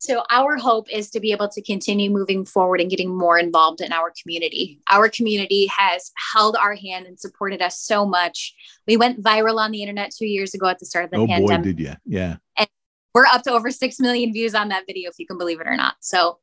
So, 0.00 0.22
our 0.30 0.56
hope 0.56 0.90
is 0.90 1.10
to 1.10 1.20
be 1.20 1.30
able 1.30 1.48
to 1.50 1.60
continue 1.60 2.10
moving 2.10 2.46
forward 2.46 2.80
and 2.80 2.88
getting 2.88 3.14
more 3.14 3.38
involved 3.38 3.82
in 3.82 3.92
our 3.92 4.10
community. 4.20 4.80
Our 4.90 5.10
community 5.10 5.66
has 5.66 6.10
held 6.32 6.56
our 6.56 6.74
hand 6.74 7.04
and 7.04 7.20
supported 7.20 7.60
us 7.60 7.78
so 7.80 8.06
much. 8.06 8.54
We 8.86 8.96
went 8.96 9.22
viral 9.22 9.58
on 9.58 9.72
the 9.72 9.82
internet 9.82 10.10
two 10.10 10.26
years 10.26 10.54
ago 10.54 10.68
at 10.68 10.78
the 10.78 10.86
start 10.86 11.04
of 11.04 11.10
the 11.10 11.18
oh, 11.18 11.26
pandemic. 11.26 11.62
boy, 11.62 11.64
did 11.64 11.80
you? 11.80 11.92
Yeah. 12.06 12.36
And 12.56 12.66
we're 13.14 13.26
up 13.26 13.42
to 13.42 13.52
over 13.52 13.70
6 13.70 14.00
million 14.00 14.32
views 14.32 14.54
on 14.54 14.70
that 14.70 14.84
video, 14.86 15.10
if 15.10 15.18
you 15.18 15.26
can 15.26 15.36
believe 15.36 15.60
it 15.60 15.66
or 15.66 15.76
not. 15.76 15.96
So, 16.00 16.38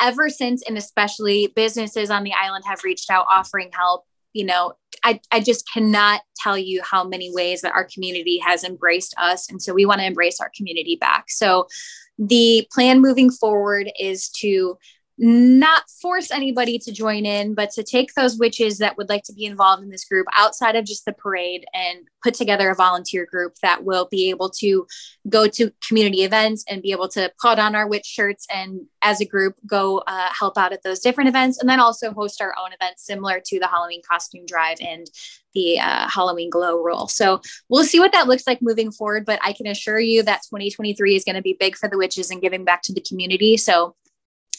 ever 0.00 0.30
since, 0.30 0.62
and 0.66 0.78
especially 0.78 1.52
businesses 1.54 2.10
on 2.10 2.24
the 2.24 2.32
island 2.32 2.64
have 2.66 2.82
reached 2.82 3.10
out 3.10 3.26
offering 3.28 3.70
help. 3.74 4.06
You 4.32 4.46
know, 4.46 4.72
I, 5.04 5.20
I 5.30 5.40
just 5.40 5.70
cannot 5.70 6.22
tell 6.36 6.56
you 6.56 6.80
how 6.82 7.04
many 7.04 7.30
ways 7.30 7.60
that 7.60 7.74
our 7.74 7.84
community 7.84 8.38
has 8.38 8.64
embraced 8.64 9.14
us. 9.18 9.50
And 9.50 9.60
so 9.60 9.74
we 9.74 9.84
want 9.84 10.00
to 10.00 10.06
embrace 10.06 10.40
our 10.40 10.50
community 10.56 10.96
back. 10.98 11.26
So 11.28 11.66
the 12.28 12.66
plan 12.72 13.00
moving 13.00 13.30
forward 13.30 13.90
is 13.98 14.28
to 14.28 14.78
not 15.18 15.82
force 16.00 16.30
anybody 16.30 16.78
to 16.78 16.92
join 16.92 17.26
in, 17.26 17.54
but 17.54 17.70
to 17.70 17.82
take 17.82 18.14
those 18.14 18.38
witches 18.38 18.78
that 18.78 18.96
would 18.96 19.08
like 19.08 19.22
to 19.24 19.32
be 19.32 19.44
involved 19.44 19.82
in 19.82 19.90
this 19.90 20.04
group 20.04 20.26
outside 20.32 20.74
of 20.74 20.84
just 20.84 21.04
the 21.04 21.12
parade 21.12 21.64
and 21.74 22.06
put 22.22 22.34
together 22.34 22.70
a 22.70 22.74
volunteer 22.74 23.26
group 23.26 23.54
that 23.62 23.84
will 23.84 24.08
be 24.10 24.30
able 24.30 24.48
to 24.48 24.86
go 25.28 25.46
to 25.46 25.70
community 25.86 26.22
events 26.22 26.64
and 26.68 26.82
be 26.82 26.92
able 26.92 27.08
to 27.08 27.30
put 27.40 27.58
on 27.58 27.74
our 27.74 27.86
witch 27.86 28.06
shirts 28.06 28.46
and 28.52 28.80
as 29.02 29.20
a 29.20 29.24
group 29.24 29.54
go 29.66 29.98
uh, 30.06 30.28
help 30.38 30.56
out 30.56 30.72
at 30.72 30.82
those 30.82 31.00
different 31.00 31.28
events 31.28 31.58
and 31.58 31.68
then 31.68 31.80
also 31.80 32.12
host 32.12 32.40
our 32.40 32.54
own 32.62 32.72
events 32.72 33.04
similar 33.04 33.40
to 33.44 33.58
the 33.58 33.66
Halloween 33.66 34.00
costume 34.08 34.46
drive 34.46 34.78
and 34.80 35.06
the 35.54 35.78
uh, 35.78 36.08
Halloween 36.08 36.48
glow 36.48 36.82
roll. 36.82 37.08
So 37.08 37.40
we'll 37.68 37.84
see 37.84 38.00
what 38.00 38.12
that 38.12 38.28
looks 38.28 38.46
like 38.46 38.62
moving 38.62 38.90
forward, 38.90 39.26
but 39.26 39.38
I 39.42 39.52
can 39.52 39.66
assure 39.66 40.00
you 40.00 40.22
that 40.22 40.42
2023 40.44 41.14
is 41.14 41.24
going 41.24 41.36
to 41.36 41.42
be 41.42 41.56
big 41.58 41.76
for 41.76 41.88
the 41.88 41.98
witches 41.98 42.30
and 42.30 42.40
giving 42.40 42.64
back 42.64 42.82
to 42.82 42.94
the 42.94 43.04
community. 43.06 43.58
So 43.58 43.94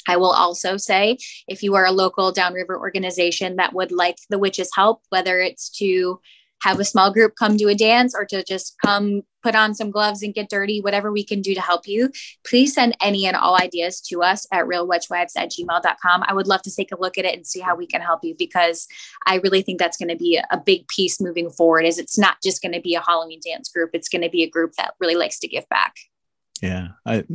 I 0.07 0.17
will 0.17 0.31
also 0.31 0.77
say 0.77 1.17
if 1.47 1.63
you 1.63 1.75
are 1.75 1.85
a 1.85 1.91
local 1.91 2.31
downriver 2.31 2.77
organization 2.77 3.57
that 3.57 3.73
would 3.73 3.91
like 3.91 4.17
the 4.29 4.39
witches 4.39 4.69
help, 4.75 5.01
whether 5.09 5.39
it's 5.39 5.69
to 5.77 6.19
have 6.63 6.79
a 6.79 6.85
small 6.85 7.11
group 7.11 7.33
come 7.37 7.57
do 7.57 7.67
a 7.67 7.75
dance 7.75 8.15
or 8.15 8.25
to 8.25 8.41
just 8.43 8.75
come 8.83 9.21
put 9.43 9.53
on 9.53 9.75
some 9.75 9.91
gloves 9.91 10.23
and 10.23 10.33
get 10.33 10.49
dirty, 10.49 10.79
whatever 10.79 11.11
we 11.11 11.23
can 11.23 11.41
do 11.41 11.53
to 11.53 11.59
help 11.59 11.85
you, 11.85 12.09
please 12.47 12.73
send 12.73 12.95
any 13.01 13.25
and 13.25 13.35
all 13.35 13.61
ideas 13.61 13.99
to 13.99 14.23
us 14.23 14.47
at 14.53 14.65
realwitchwives 14.65 15.33
at 15.35 15.51
gmail.com. 15.51 16.23
I 16.25 16.33
would 16.33 16.47
love 16.47 16.61
to 16.61 16.73
take 16.73 16.93
a 16.93 16.99
look 16.99 17.17
at 17.17 17.25
it 17.25 17.35
and 17.35 17.45
see 17.45 17.59
how 17.59 17.75
we 17.75 17.85
can 17.85 17.99
help 17.99 18.21
you 18.23 18.33
because 18.37 18.87
I 19.27 19.35
really 19.35 19.61
think 19.61 19.77
that's 19.77 19.97
going 19.97 20.09
to 20.09 20.15
be 20.15 20.41
a 20.49 20.57
big 20.57 20.87
piece 20.87 21.19
moving 21.19 21.49
forward 21.49 21.83
is 21.83 21.99
it's 21.99 22.17
not 22.17 22.37
just 22.41 22.61
going 22.61 22.73
to 22.73 22.81
be 22.81 22.95
a 22.95 23.01
Halloween 23.01 23.41
dance 23.45 23.69
group. 23.69 23.89
It's 23.91 24.07
going 24.07 24.21
to 24.21 24.29
be 24.29 24.43
a 24.43 24.49
group 24.49 24.71
that 24.77 24.93
really 25.01 25.15
likes 25.15 25.39
to 25.39 25.49
give 25.49 25.67
back. 25.67 25.95
Yeah. 26.61 26.89
I 27.05 27.25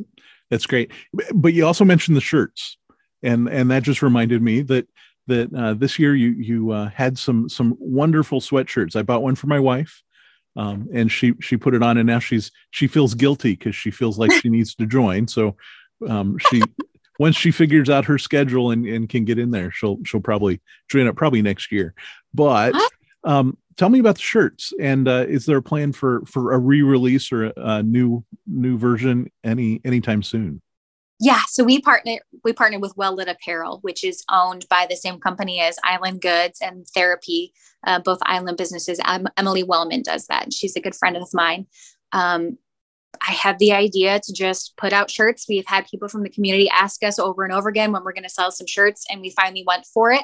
that's 0.51 0.67
great. 0.67 0.91
But 1.35 1.55
you 1.55 1.67
also 1.67 1.85
mentioned 1.85 2.17
the 2.17 2.23
shirts, 2.23 2.77
and 3.23 3.49
and 3.49 3.71
that 3.71 3.83
just 3.83 4.03
reminded 4.03 4.43
me 4.43 4.63
that 4.63 4.89
that 5.27 5.55
uh, 5.55 5.75
this 5.75 5.99
year 5.99 6.15
you 6.15 6.31
you 6.31 6.71
uh, 6.71 6.89
had 6.89 7.19
some 7.19 7.49
some 7.49 7.77
wonderful 7.79 8.41
sweatshirts. 8.41 8.97
I 8.97 9.03
bought 9.03 9.23
one 9.23 9.35
for 9.35 9.47
my 9.47 9.61
wife, 9.61 10.03
um, 10.57 10.89
and 10.93 11.11
she 11.11 11.35
she 11.41 11.57
put 11.57 11.75
it 11.75 11.83
on, 11.83 11.99
and 11.99 12.07
now 12.07 12.19
she's 12.19 12.51
she 12.71 12.87
feels 12.87 13.15
guilty 13.15 13.53
because 13.53 13.77
she 13.77 13.91
feels 13.91 14.19
like 14.19 14.33
she 14.33 14.49
needs 14.49 14.75
to 14.77 14.87
join. 14.87 15.29
So 15.29 15.57
um, 16.09 16.39
she 16.51 16.63
once 17.19 17.37
she 17.37 17.51
figures 17.51 17.91
out 17.91 18.05
her 18.07 18.19
schedule 18.19 18.71
and, 18.71 18.87
and 18.87 19.09
can 19.09 19.25
get 19.25 19.39
in 19.39 19.51
there, 19.51 19.71
she'll 19.71 19.99
she'll 20.05 20.21
probably 20.21 20.61
join 20.89 21.07
up 21.07 21.17
probably 21.17 21.43
next 21.43 21.71
year. 21.73 21.95
But 22.33 22.75
um, 23.25 23.59
tell 23.79 23.89
me 23.89 24.01
about 24.01 24.17
the 24.17 24.23
shirts 24.23 24.73
and 24.81 25.09
uh, 25.09 25.25
is 25.29 25.47
there 25.47 25.57
a 25.57 25.63
plan 25.63 25.93
for 25.93 26.23
for 26.27 26.53
a 26.53 26.59
re-release 26.59 27.33
or 27.33 27.53
a, 27.57 27.83
new 27.83 28.23
new 28.47 28.77
version 28.77 29.31
any 29.45 29.81
anytime 29.85 30.23
soon 30.23 30.61
yeah 31.21 31.41
so 31.49 31.65
we 31.65 31.81
partner 31.81 32.19
we 32.45 32.53
partner 32.53 32.79
with 32.79 32.93
well 32.97 33.15
lit 33.15 33.29
apparel 33.29 33.79
which 33.83 34.05
is 34.05 34.23
owned 34.31 34.67
by 34.69 34.87
the 34.91 34.97
same 34.97 35.19
company 35.19 35.61
as 35.61 35.79
island 35.85 36.21
goods 36.21 36.59
and 36.61 36.87
therapy 36.89 37.53
uh, 37.87 37.99
both 38.01 38.19
island 38.23 38.59
businesses 38.59 39.01
emily 39.37 39.63
wellman 39.63 40.03
does 40.03 40.27
that 40.27 40.53
she's 40.53 40.77
a 40.77 40.81
good 40.81 40.95
friend 40.95 41.17
of 41.17 41.29
mine 41.33 41.67
um, 42.13 42.59
I 43.27 43.33
had 43.33 43.59
the 43.59 43.73
idea 43.73 44.21
to 44.21 44.33
just 44.33 44.77
put 44.77 44.93
out 44.93 45.11
shirts. 45.11 45.47
We've 45.49 45.67
had 45.67 45.87
people 45.87 46.09
from 46.09 46.23
the 46.23 46.29
community 46.29 46.69
ask 46.69 47.03
us 47.03 47.19
over 47.19 47.43
and 47.43 47.53
over 47.53 47.69
again 47.69 47.91
when 47.91 48.05
we're 48.05 48.13
going 48.13 48.23
to 48.25 48.29
sell 48.29 48.51
some 48.51 48.67
shirts, 48.67 49.07
and 49.11 49.21
we 49.21 49.31
finally 49.31 49.65
went 49.67 49.87
for 49.87 50.13
it. 50.13 50.23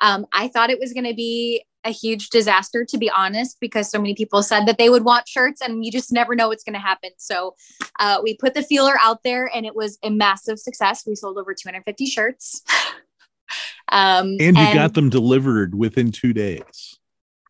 Um, 0.00 0.26
I 0.32 0.48
thought 0.48 0.70
it 0.70 0.78
was 0.80 0.92
going 0.92 1.04
to 1.04 1.14
be 1.14 1.64
a 1.84 1.90
huge 1.90 2.30
disaster, 2.30 2.84
to 2.84 2.98
be 2.98 3.08
honest, 3.10 3.58
because 3.60 3.90
so 3.90 3.98
many 3.98 4.14
people 4.14 4.42
said 4.42 4.66
that 4.66 4.78
they 4.78 4.90
would 4.90 5.04
want 5.04 5.28
shirts, 5.28 5.60
and 5.60 5.84
you 5.84 5.90
just 5.90 6.12
never 6.12 6.34
know 6.34 6.48
what's 6.48 6.64
going 6.64 6.74
to 6.74 6.80
happen. 6.80 7.10
So 7.16 7.54
uh, 7.98 8.20
we 8.22 8.36
put 8.36 8.54
the 8.54 8.62
feeler 8.62 8.94
out 9.00 9.22
there, 9.22 9.50
and 9.54 9.64
it 9.64 9.74
was 9.74 9.98
a 10.02 10.10
massive 10.10 10.58
success. 10.58 11.04
We 11.06 11.14
sold 11.14 11.38
over 11.38 11.54
250 11.54 12.06
shirts. 12.06 12.62
um, 13.88 14.36
and 14.38 14.56
you 14.56 14.62
and 14.62 14.74
got 14.74 14.94
them 14.94 15.08
delivered 15.08 15.74
within 15.74 16.12
two 16.12 16.32
days. 16.32 16.98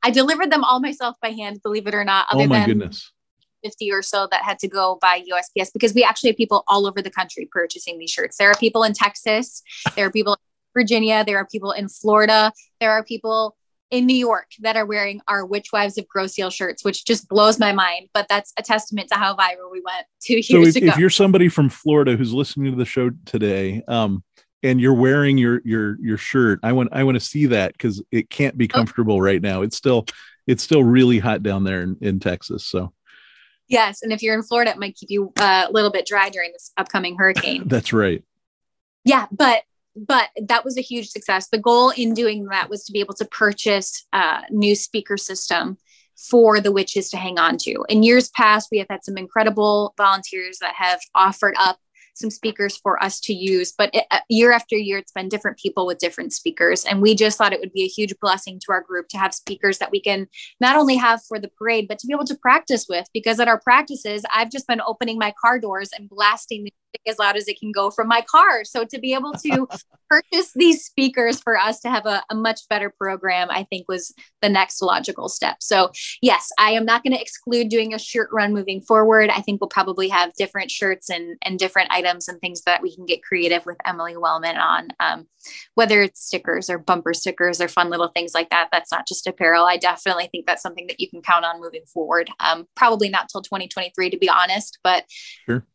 I 0.02 0.10
delivered 0.10 0.50
them 0.50 0.64
all 0.64 0.80
myself 0.80 1.16
by 1.20 1.30
hand, 1.30 1.60
believe 1.62 1.86
it 1.86 1.94
or 1.94 2.04
not. 2.04 2.26
oh 2.32 2.46
my 2.46 2.64
goodness 2.64 3.12
50 3.62 3.92
or 3.92 4.02
so 4.02 4.28
that 4.30 4.42
had 4.42 4.58
to 4.60 4.68
go 4.68 4.98
by 5.00 5.20
USPS 5.20 5.72
because 5.72 5.94
we 5.94 6.04
actually 6.04 6.30
have 6.30 6.36
people 6.36 6.64
all 6.68 6.86
over 6.86 7.02
the 7.02 7.10
country 7.10 7.48
purchasing 7.50 7.98
these 7.98 8.10
shirts. 8.10 8.36
There 8.36 8.50
are 8.50 8.54
people 8.54 8.82
in 8.82 8.92
Texas, 8.92 9.62
there 9.96 10.06
are 10.06 10.10
people 10.10 10.34
in 10.34 10.38
Virginia, 10.82 11.24
there 11.24 11.38
are 11.38 11.46
people 11.46 11.72
in 11.72 11.88
Florida, 11.88 12.52
there 12.80 12.92
are 12.92 13.04
people 13.04 13.56
in 13.90 14.06
New 14.06 14.16
York 14.16 14.46
that 14.60 14.76
are 14.76 14.86
wearing 14.86 15.20
our 15.28 15.44
Witch 15.44 15.68
Wives 15.72 15.98
of 15.98 16.06
Grosse 16.08 16.38
Ile 16.38 16.50
shirts, 16.50 16.84
which 16.84 17.04
just 17.04 17.28
blows 17.28 17.58
my 17.58 17.72
mind. 17.72 18.08
But 18.14 18.26
that's 18.28 18.52
a 18.58 18.62
testament 18.62 19.08
to 19.08 19.16
how 19.16 19.34
viral 19.34 19.70
we 19.70 19.82
went 19.84 20.06
two 20.22 20.34
years 20.34 20.48
so 20.48 20.62
if, 20.62 20.76
ago. 20.76 20.86
If 20.86 20.98
you're 20.98 21.10
somebody 21.10 21.48
from 21.48 21.68
Florida 21.68 22.16
who's 22.16 22.32
listening 22.32 22.70
to 22.72 22.76
the 22.76 22.84
show 22.84 23.10
today, 23.26 23.82
um, 23.88 24.22
and 24.62 24.80
you're 24.80 24.94
wearing 24.94 25.38
your 25.38 25.60
your 25.64 25.96
your 26.00 26.18
shirt, 26.18 26.60
I 26.62 26.72
want 26.72 26.90
I 26.92 27.04
want 27.04 27.16
to 27.16 27.20
see 27.20 27.46
that 27.46 27.72
because 27.72 28.02
it 28.12 28.30
can't 28.30 28.56
be 28.56 28.68
oh. 28.72 28.74
comfortable 28.74 29.16
oh. 29.16 29.20
right 29.20 29.42
now. 29.42 29.62
It's 29.62 29.76
still 29.76 30.06
it's 30.46 30.62
still 30.62 30.84
really 30.84 31.18
hot 31.18 31.42
down 31.42 31.64
there 31.64 31.82
in, 31.82 31.96
in 32.00 32.20
Texas. 32.20 32.66
So 32.66 32.92
Yes, 33.70 34.02
and 34.02 34.12
if 34.12 34.20
you're 34.20 34.34
in 34.34 34.42
Florida, 34.42 34.72
it 34.72 34.78
might 34.78 34.96
keep 34.96 35.10
you 35.10 35.32
uh, 35.38 35.66
a 35.68 35.72
little 35.72 35.92
bit 35.92 36.04
dry 36.04 36.28
during 36.28 36.50
this 36.52 36.72
upcoming 36.76 37.16
hurricane. 37.16 37.62
That's 37.68 37.92
right. 37.92 38.22
Yeah, 39.04 39.26
but 39.30 39.62
but 39.96 40.28
that 40.46 40.64
was 40.64 40.78
a 40.78 40.82
huge 40.82 41.08
success. 41.08 41.48
The 41.48 41.58
goal 41.58 41.90
in 41.90 42.14
doing 42.14 42.44
that 42.46 42.70
was 42.70 42.84
to 42.84 42.92
be 42.92 43.00
able 43.00 43.14
to 43.14 43.24
purchase 43.24 44.06
a 44.12 44.42
new 44.50 44.74
speaker 44.74 45.16
system 45.16 45.78
for 46.28 46.60
the 46.60 46.72
witches 46.72 47.08
to 47.10 47.16
hang 47.16 47.38
on 47.38 47.56
to. 47.56 47.84
In 47.88 48.02
years 48.02 48.28
past, 48.30 48.68
we 48.70 48.78
have 48.78 48.88
had 48.90 49.04
some 49.04 49.16
incredible 49.16 49.94
volunteers 49.96 50.58
that 50.60 50.74
have 50.74 51.00
offered 51.14 51.54
up 51.58 51.78
some 52.20 52.30
speakers 52.30 52.76
for 52.76 53.02
us 53.02 53.18
to 53.20 53.32
use. 53.32 53.72
But 53.76 53.90
it, 53.94 54.04
uh, 54.10 54.20
year 54.28 54.52
after 54.52 54.76
year, 54.76 54.98
it's 54.98 55.12
been 55.12 55.28
different 55.28 55.58
people 55.58 55.86
with 55.86 55.98
different 55.98 56.32
speakers. 56.32 56.84
And 56.84 57.02
we 57.02 57.14
just 57.14 57.36
thought 57.36 57.52
it 57.52 57.60
would 57.60 57.72
be 57.72 57.82
a 57.82 57.88
huge 57.88 58.14
blessing 58.20 58.60
to 58.60 58.72
our 58.72 58.82
group 58.82 59.08
to 59.08 59.18
have 59.18 59.34
speakers 59.34 59.78
that 59.78 59.90
we 59.90 60.00
can 60.00 60.28
not 60.60 60.76
only 60.76 60.96
have 60.96 61.20
for 61.24 61.38
the 61.38 61.50
parade, 61.58 61.88
but 61.88 61.98
to 61.98 62.06
be 62.06 62.12
able 62.12 62.26
to 62.26 62.36
practice 62.36 62.86
with. 62.88 63.08
Because 63.12 63.40
at 63.40 63.48
our 63.48 63.60
practices, 63.60 64.22
I've 64.32 64.50
just 64.50 64.68
been 64.68 64.80
opening 64.80 65.18
my 65.18 65.34
car 65.42 65.58
doors 65.58 65.90
and 65.96 66.08
blasting 66.08 66.68
as 67.06 67.18
loud 67.18 67.36
as 67.36 67.48
it 67.48 67.58
can 67.58 67.72
go 67.72 67.90
from 67.90 68.08
my 68.08 68.22
car. 68.22 68.64
So 68.64 68.84
to 68.84 68.98
be 68.98 69.14
able 69.14 69.32
to 69.32 69.68
purchase 70.08 70.52
these 70.54 70.84
speakers 70.84 71.40
for 71.40 71.56
us 71.56 71.80
to 71.80 71.90
have 71.90 72.06
a, 72.06 72.22
a, 72.30 72.34
much 72.34 72.60
better 72.68 72.90
program, 72.90 73.48
I 73.50 73.64
think 73.64 73.86
was 73.88 74.12
the 74.42 74.48
next 74.48 74.82
logical 74.82 75.28
step. 75.28 75.56
So 75.60 75.92
yes, 76.20 76.48
I 76.58 76.72
am 76.72 76.84
not 76.84 77.02
going 77.02 77.12
to 77.12 77.20
exclude 77.20 77.68
doing 77.68 77.94
a 77.94 77.98
shirt 77.98 78.28
run 78.32 78.52
moving 78.52 78.80
forward. 78.80 79.30
I 79.30 79.40
think 79.40 79.60
we'll 79.60 79.68
probably 79.68 80.08
have 80.08 80.32
different 80.34 80.70
shirts 80.70 81.10
and, 81.10 81.36
and 81.42 81.58
different 81.58 81.92
items 81.92 82.09
and 82.10 82.40
things 82.40 82.62
that 82.62 82.82
we 82.82 82.94
can 82.94 83.06
get 83.06 83.22
creative 83.22 83.64
with 83.66 83.76
Emily 83.86 84.16
Wellman 84.16 84.56
on, 84.56 84.88
um, 85.00 85.26
whether 85.74 86.02
it's 86.02 86.24
stickers 86.24 86.68
or 86.70 86.78
bumper 86.78 87.14
stickers 87.14 87.60
or 87.60 87.68
fun 87.68 87.90
little 87.90 88.08
things 88.08 88.32
like 88.34 88.50
that. 88.50 88.68
That's 88.72 88.92
not 88.92 89.06
just 89.06 89.26
apparel. 89.26 89.64
I 89.64 89.76
definitely 89.76 90.28
think 90.30 90.46
that's 90.46 90.62
something 90.62 90.86
that 90.88 91.00
you 91.00 91.08
can 91.08 91.22
count 91.22 91.44
on 91.44 91.60
moving 91.60 91.84
forward. 91.92 92.30
Um, 92.40 92.66
probably 92.76 93.08
not 93.08 93.28
till 93.28 93.42
2023, 93.42 94.10
to 94.10 94.18
be 94.18 94.28
honest, 94.28 94.78
but 94.82 95.04
sure 95.46 95.66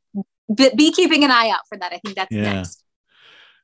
be 0.54 0.92
keeping 0.92 1.24
an 1.24 1.32
eye 1.32 1.50
out 1.50 1.68
for 1.68 1.78
that. 1.78 1.94
I 1.94 1.98
think 1.98 2.16
that's 2.16 2.32
yeah. 2.32 2.54
next. 2.54 2.84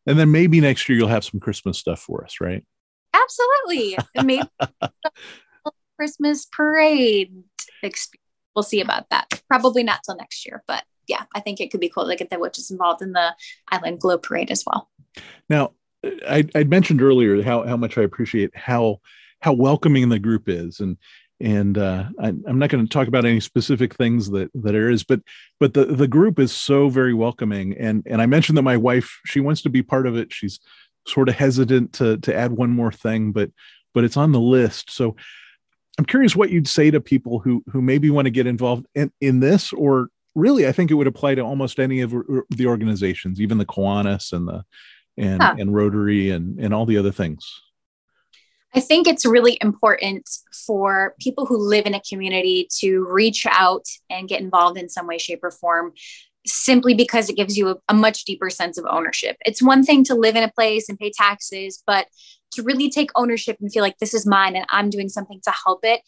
And 0.08 0.18
then 0.18 0.32
maybe 0.32 0.60
next 0.62 0.90
year 0.90 0.98
you'll 0.98 1.08
have 1.10 1.24
some 1.24 1.40
Christmas 1.40 1.78
stuff 1.78 2.00
for 2.00 2.24
us, 2.24 2.42
right? 2.42 2.66
Absolutely. 3.14 3.98
maybe 4.24 4.42
Christmas 5.98 6.48
parade 6.52 7.44
experience. 7.84 8.18
We'll 8.56 8.64
see 8.64 8.82
about 8.82 9.10
that. 9.12 9.42
Probably 9.48 9.82
not 9.82 10.02
till 10.04 10.18
next 10.18 10.46
year, 10.46 10.62
but 10.68 10.84
yeah, 11.12 11.26
I 11.36 11.42
think 11.42 11.60
it 11.60 11.70
could 11.70 11.82
be 11.82 11.90
cool 11.90 12.08
to 12.08 12.16
get 12.16 12.30
the 12.30 12.40
witches 12.40 12.72
involved 12.72 13.02
in 13.02 13.12
the 13.12 13.36
Island 13.70 14.00
Glow 14.00 14.18
Parade 14.18 14.50
as 14.50 14.64
well. 14.66 14.90
Now, 15.50 15.74
I, 16.04 16.48
I 16.56 16.64
mentioned 16.64 17.02
earlier 17.02 17.44
how 17.44 17.64
how 17.68 17.78
much 17.78 17.98
I 17.98 18.02
appreciate 18.02 18.56
how 18.56 19.02
how 19.42 19.54
welcoming 19.54 20.10
the 20.10 20.20
group 20.20 20.48
is, 20.48 20.80
and 20.80 20.98
and 21.42 21.78
uh, 21.78 22.06
I, 22.20 22.30
am 22.30 22.60
not 22.60 22.70
going 22.70 22.86
to 22.86 22.92
talk 22.92 23.08
about 23.08 23.26
any 23.26 23.42
specific 23.42 23.96
things 23.96 24.30
that 24.32 24.50
that 24.54 24.72
there 24.72 24.90
is, 24.90 25.04
but 25.04 25.20
but 25.60 25.74
the 25.74 25.86
the 25.86 26.08
group 26.08 26.40
is 26.40 26.54
so 26.54 26.88
very 26.88 27.14
welcoming, 27.14 27.78
and 27.78 28.04
and 28.06 28.22
I 28.22 28.26
mentioned 28.26 28.58
that 28.58 28.64
my 28.64 28.78
wife 28.78 29.20
she 29.26 29.42
wants 29.42 29.62
to 29.64 29.70
be 29.70 29.84
part 29.84 30.08
of 30.08 30.16
it. 30.16 30.34
She's 30.34 30.60
sort 31.06 31.28
of 31.28 31.36
hesitant 31.36 31.94
to 31.94 32.18
to 32.20 32.34
add 32.34 32.54
one 32.54 32.72
more 32.72 32.92
thing, 32.92 33.34
but 33.34 33.52
but 33.94 34.06
it's 34.06 34.18
on 34.18 34.32
the 34.32 34.40
list. 34.40 34.92
So 34.92 35.18
I'm 36.00 36.06
curious 36.06 36.36
what 36.36 36.52
you'd 36.52 36.70
say 36.70 36.90
to 36.90 37.02
people 37.02 37.40
who 37.40 37.64
who 37.72 37.82
maybe 37.82 38.10
want 38.10 38.28
to 38.28 38.32
get 38.32 38.48
involved 38.48 38.88
in 38.96 39.12
in 39.20 39.42
this, 39.42 39.74
or 39.74 40.08
really, 40.36 40.68
I 40.68 40.72
think 40.72 40.92
it 40.92 40.96
would 40.96 41.08
apply 41.08 41.36
to 41.36 41.42
almost 41.42 41.80
any 41.80 42.02
of 42.02 42.12
the 42.12 42.66
organizations, 42.66 43.42
even 43.42 43.58
the 43.58 43.66
Kiwanis 43.66 44.34
and 44.34 44.48
the 44.48 44.64
and 45.18 45.42
and 45.42 45.76
Rotary 45.76 46.30
and 46.30 46.60
and 46.60 46.74
all 46.74 46.86
the 46.86 46.98
other 46.98 47.12
things. 47.12 47.46
I 48.74 48.80
think 48.80 49.08
it's 49.08 49.26
really 49.26 49.58
important 49.60 50.30
for 50.66 51.16
people 51.20 51.46
who 51.46 51.58
live 51.58 51.86
in 51.86 51.94
a 51.94 52.02
community 52.02 52.70
to 52.80 53.06
reach 53.10 53.46
out 53.46 53.86
and 54.10 54.30
get 54.30 54.40
involved 54.40 54.78
in 54.78 54.88
some 54.88 55.08
way, 55.08 55.18
shape, 55.18 55.44
or 55.44 55.52
form 55.52 55.92
simply 56.48 56.94
because 56.94 57.30
it 57.30 57.36
gives 57.36 57.58
you 57.58 57.70
a, 57.70 57.76
a, 57.90 57.94
much 57.94 58.26
deeper 58.26 58.50
sense 58.50 58.78
of 58.78 58.86
ownership. 58.90 59.38
It's 59.46 59.62
one 59.62 59.84
thing 59.84 60.04
to 60.06 60.16
live 60.16 60.36
in 60.36 60.44
a 60.44 60.52
place 60.52 60.90
and 60.90 60.98
pay 60.98 61.12
taxes, 61.12 61.84
but 61.86 62.08
to 62.54 62.64
really 62.64 62.90
take 62.90 63.12
ownership 63.16 63.58
and 63.62 63.72
feel 63.72 63.84
like 63.84 63.98
this 64.00 64.14
is 64.14 64.26
mine 64.26 64.56
and 64.56 64.66
I'm 64.70 64.90
doing 64.90 65.10
something 65.10 65.40
to 65.44 65.52
help 65.52 65.82
it. 65.84 66.02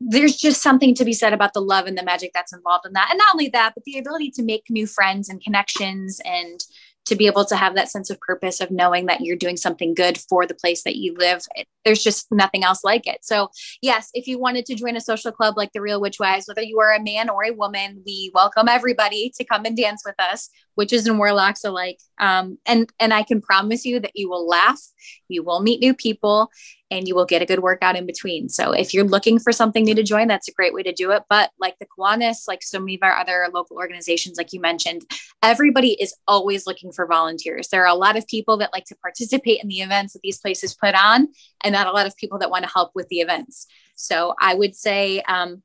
There's 0.00 0.36
just 0.36 0.62
something 0.62 0.94
to 0.94 1.04
be 1.04 1.12
said 1.12 1.32
about 1.32 1.54
the 1.54 1.60
love 1.60 1.86
and 1.86 1.98
the 1.98 2.04
magic 2.04 2.30
that's 2.32 2.52
involved 2.52 2.86
in 2.86 2.92
that. 2.92 3.08
And 3.10 3.18
not 3.18 3.34
only 3.34 3.48
that, 3.48 3.74
but 3.74 3.84
the 3.84 3.98
ability 3.98 4.30
to 4.32 4.44
make 4.44 4.64
new 4.70 4.86
friends 4.86 5.28
and 5.28 5.42
connections 5.42 6.20
and 6.24 6.60
to 7.08 7.16
be 7.16 7.26
able 7.26 7.44
to 7.46 7.56
have 7.56 7.74
that 7.74 7.90
sense 7.90 8.10
of 8.10 8.20
purpose 8.20 8.60
of 8.60 8.70
knowing 8.70 9.06
that 9.06 9.22
you're 9.22 9.36
doing 9.36 9.56
something 9.56 9.94
good 9.94 10.18
for 10.28 10.46
the 10.46 10.54
place 10.54 10.84
that 10.84 10.96
you 10.96 11.14
live. 11.16 11.40
There's 11.84 12.02
just 12.02 12.26
nothing 12.30 12.64
else 12.64 12.84
like 12.84 13.06
it. 13.06 13.20
So, 13.22 13.48
yes, 13.80 14.10
if 14.12 14.26
you 14.26 14.38
wanted 14.38 14.66
to 14.66 14.74
join 14.74 14.94
a 14.94 15.00
social 15.00 15.32
club 15.32 15.56
like 15.56 15.72
the 15.72 15.80
Real 15.80 16.02
Witch 16.02 16.18
Wives, 16.20 16.46
whether 16.46 16.62
you 16.62 16.78
are 16.80 16.92
a 16.92 17.02
man 17.02 17.30
or 17.30 17.44
a 17.44 17.50
woman, 17.50 18.02
we 18.04 18.30
welcome 18.34 18.68
everybody 18.68 19.32
to 19.36 19.44
come 19.44 19.64
and 19.64 19.76
dance 19.76 20.02
with 20.04 20.16
us, 20.18 20.50
witches 20.78 21.06
and 21.06 21.18
warlocks 21.18 21.64
alike. 21.64 22.00
Um, 22.18 22.56
and 22.64 22.90
and 22.98 23.12
I 23.12 23.24
can 23.24 23.42
promise 23.42 23.84
you 23.84 24.00
that 24.00 24.12
you 24.14 24.30
will 24.30 24.46
laugh, 24.46 24.80
you 25.28 25.42
will 25.42 25.60
meet 25.60 25.80
new 25.80 25.92
people, 25.92 26.50
and 26.90 27.06
you 27.06 27.14
will 27.14 27.26
get 27.26 27.42
a 27.42 27.46
good 27.46 27.58
workout 27.58 27.96
in 27.96 28.06
between. 28.06 28.48
So 28.48 28.72
if 28.72 28.94
you're 28.94 29.04
looking 29.04 29.38
for 29.38 29.52
something 29.52 29.84
new 29.84 29.94
to 29.94 30.02
join, 30.02 30.28
that's 30.28 30.48
a 30.48 30.52
great 30.52 30.72
way 30.72 30.82
to 30.84 30.92
do 30.92 31.10
it. 31.10 31.24
But 31.28 31.50
like 31.58 31.76
the 31.78 31.86
Kiwanis, 31.86 32.48
like 32.48 32.62
so 32.62 32.78
many 32.78 32.94
of 32.94 33.02
our 33.02 33.16
other 33.18 33.48
local 33.52 33.76
organizations, 33.76 34.38
like 34.38 34.52
you 34.52 34.60
mentioned, 34.60 35.02
everybody 35.42 36.00
is 36.00 36.14
always 36.26 36.66
looking 36.66 36.92
for 36.92 37.06
volunteers. 37.06 37.68
There 37.68 37.82
are 37.82 37.94
a 37.94 37.94
lot 37.94 38.16
of 38.16 38.26
people 38.26 38.56
that 38.58 38.72
like 38.72 38.86
to 38.86 38.96
participate 38.96 39.60
in 39.60 39.68
the 39.68 39.80
events 39.80 40.14
that 40.14 40.22
these 40.22 40.38
places 40.38 40.74
put 40.74 40.94
on, 40.94 41.28
and 41.62 41.72
not 41.72 41.88
a 41.88 41.92
lot 41.92 42.06
of 42.06 42.16
people 42.16 42.38
that 42.38 42.50
want 42.50 42.64
to 42.64 42.70
help 42.72 42.92
with 42.94 43.08
the 43.08 43.18
events. 43.18 43.66
So 43.96 44.34
I 44.40 44.54
would 44.54 44.76
say 44.76 45.22
um, 45.22 45.62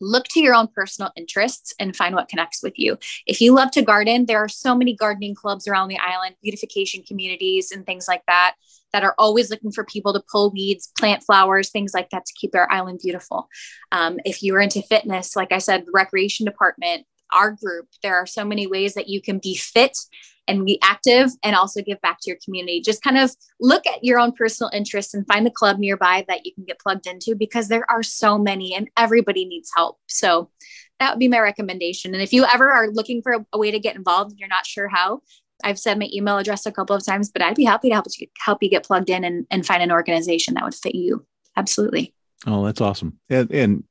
look 0.00 0.24
to 0.28 0.40
your 0.40 0.54
own 0.54 0.68
personal 0.68 1.10
interests 1.16 1.74
and 1.78 1.96
find 1.96 2.14
what 2.14 2.28
connects 2.28 2.62
with 2.62 2.74
you. 2.76 2.98
If 3.26 3.40
you 3.40 3.52
love 3.52 3.70
to 3.72 3.82
garden, 3.82 4.26
there 4.26 4.42
are 4.42 4.48
so 4.48 4.74
many 4.74 4.94
gardening 4.94 5.34
clubs 5.34 5.66
around 5.66 5.88
the 5.88 5.98
island, 5.98 6.36
beautification 6.42 7.02
communities, 7.02 7.72
and 7.72 7.84
things 7.84 8.06
like 8.08 8.22
that 8.26 8.54
that 8.92 9.04
are 9.04 9.14
always 9.18 9.50
looking 9.50 9.72
for 9.72 9.84
people 9.84 10.12
to 10.14 10.22
pull 10.30 10.50
weeds, 10.50 10.90
plant 10.98 11.22
flowers, 11.22 11.70
things 11.70 11.92
like 11.94 12.10
that 12.10 12.24
to 12.24 12.32
keep 12.40 12.52
their 12.52 12.70
island 12.72 13.00
beautiful. 13.02 13.48
Um, 13.92 14.18
if 14.24 14.42
you're 14.42 14.60
into 14.60 14.82
fitness, 14.82 15.36
like 15.36 15.52
I 15.52 15.58
said, 15.58 15.86
the 15.86 15.92
recreation 15.92 16.46
department, 16.46 17.06
our 17.32 17.52
group, 17.52 17.88
there 18.02 18.16
are 18.16 18.26
so 18.26 18.44
many 18.44 18.66
ways 18.66 18.94
that 18.94 19.08
you 19.08 19.20
can 19.20 19.38
be 19.38 19.54
fit 19.54 19.98
and 20.48 20.64
be 20.64 20.78
active 20.82 21.30
and 21.42 21.54
also 21.54 21.82
give 21.82 22.00
back 22.00 22.18
to 22.20 22.30
your 22.30 22.38
community. 22.44 22.80
Just 22.80 23.02
kind 23.02 23.18
of 23.18 23.30
look 23.60 23.86
at 23.86 24.02
your 24.02 24.18
own 24.18 24.32
personal 24.32 24.70
interests 24.74 25.14
and 25.14 25.26
find 25.26 25.46
a 25.46 25.50
club 25.50 25.78
nearby 25.78 26.24
that 26.26 26.44
you 26.44 26.54
can 26.54 26.64
get 26.64 26.80
plugged 26.80 27.06
into 27.06 27.36
because 27.36 27.68
there 27.68 27.88
are 27.90 28.02
so 28.02 28.38
many 28.38 28.74
and 28.74 28.90
everybody 28.96 29.44
needs 29.44 29.70
help. 29.76 29.98
So 30.06 30.50
that 30.98 31.10
would 31.10 31.20
be 31.20 31.28
my 31.28 31.38
recommendation. 31.38 32.14
And 32.14 32.22
if 32.22 32.32
you 32.32 32.44
ever 32.52 32.70
are 32.70 32.88
looking 32.88 33.22
for 33.22 33.32
a, 33.32 33.46
a 33.52 33.58
way 33.58 33.70
to 33.70 33.78
get 33.78 33.94
involved 33.94 34.32
and 34.32 34.40
you're 34.40 34.48
not 34.48 34.66
sure 34.66 34.88
how, 34.88 35.20
I've 35.62 35.78
said 35.78 35.98
my 35.98 36.08
email 36.12 36.38
address 36.38 36.66
a 36.66 36.72
couple 36.72 36.96
of 36.96 37.04
times, 37.04 37.30
but 37.30 37.42
I'd 37.42 37.56
be 37.56 37.64
happy 37.64 37.88
to 37.88 37.94
help 37.94 38.06
you 38.18 38.26
help 38.38 38.62
you 38.62 38.70
get 38.70 38.84
plugged 38.84 39.10
in 39.10 39.24
and, 39.24 39.46
and 39.50 39.66
find 39.66 39.82
an 39.82 39.92
organization 39.92 40.54
that 40.54 40.64
would 40.64 40.74
fit 40.74 40.94
you. 40.94 41.26
Absolutely. 41.56 42.14
Oh, 42.46 42.64
that's 42.64 42.80
awesome. 42.80 43.18
And, 43.28 43.50
and 43.50 43.84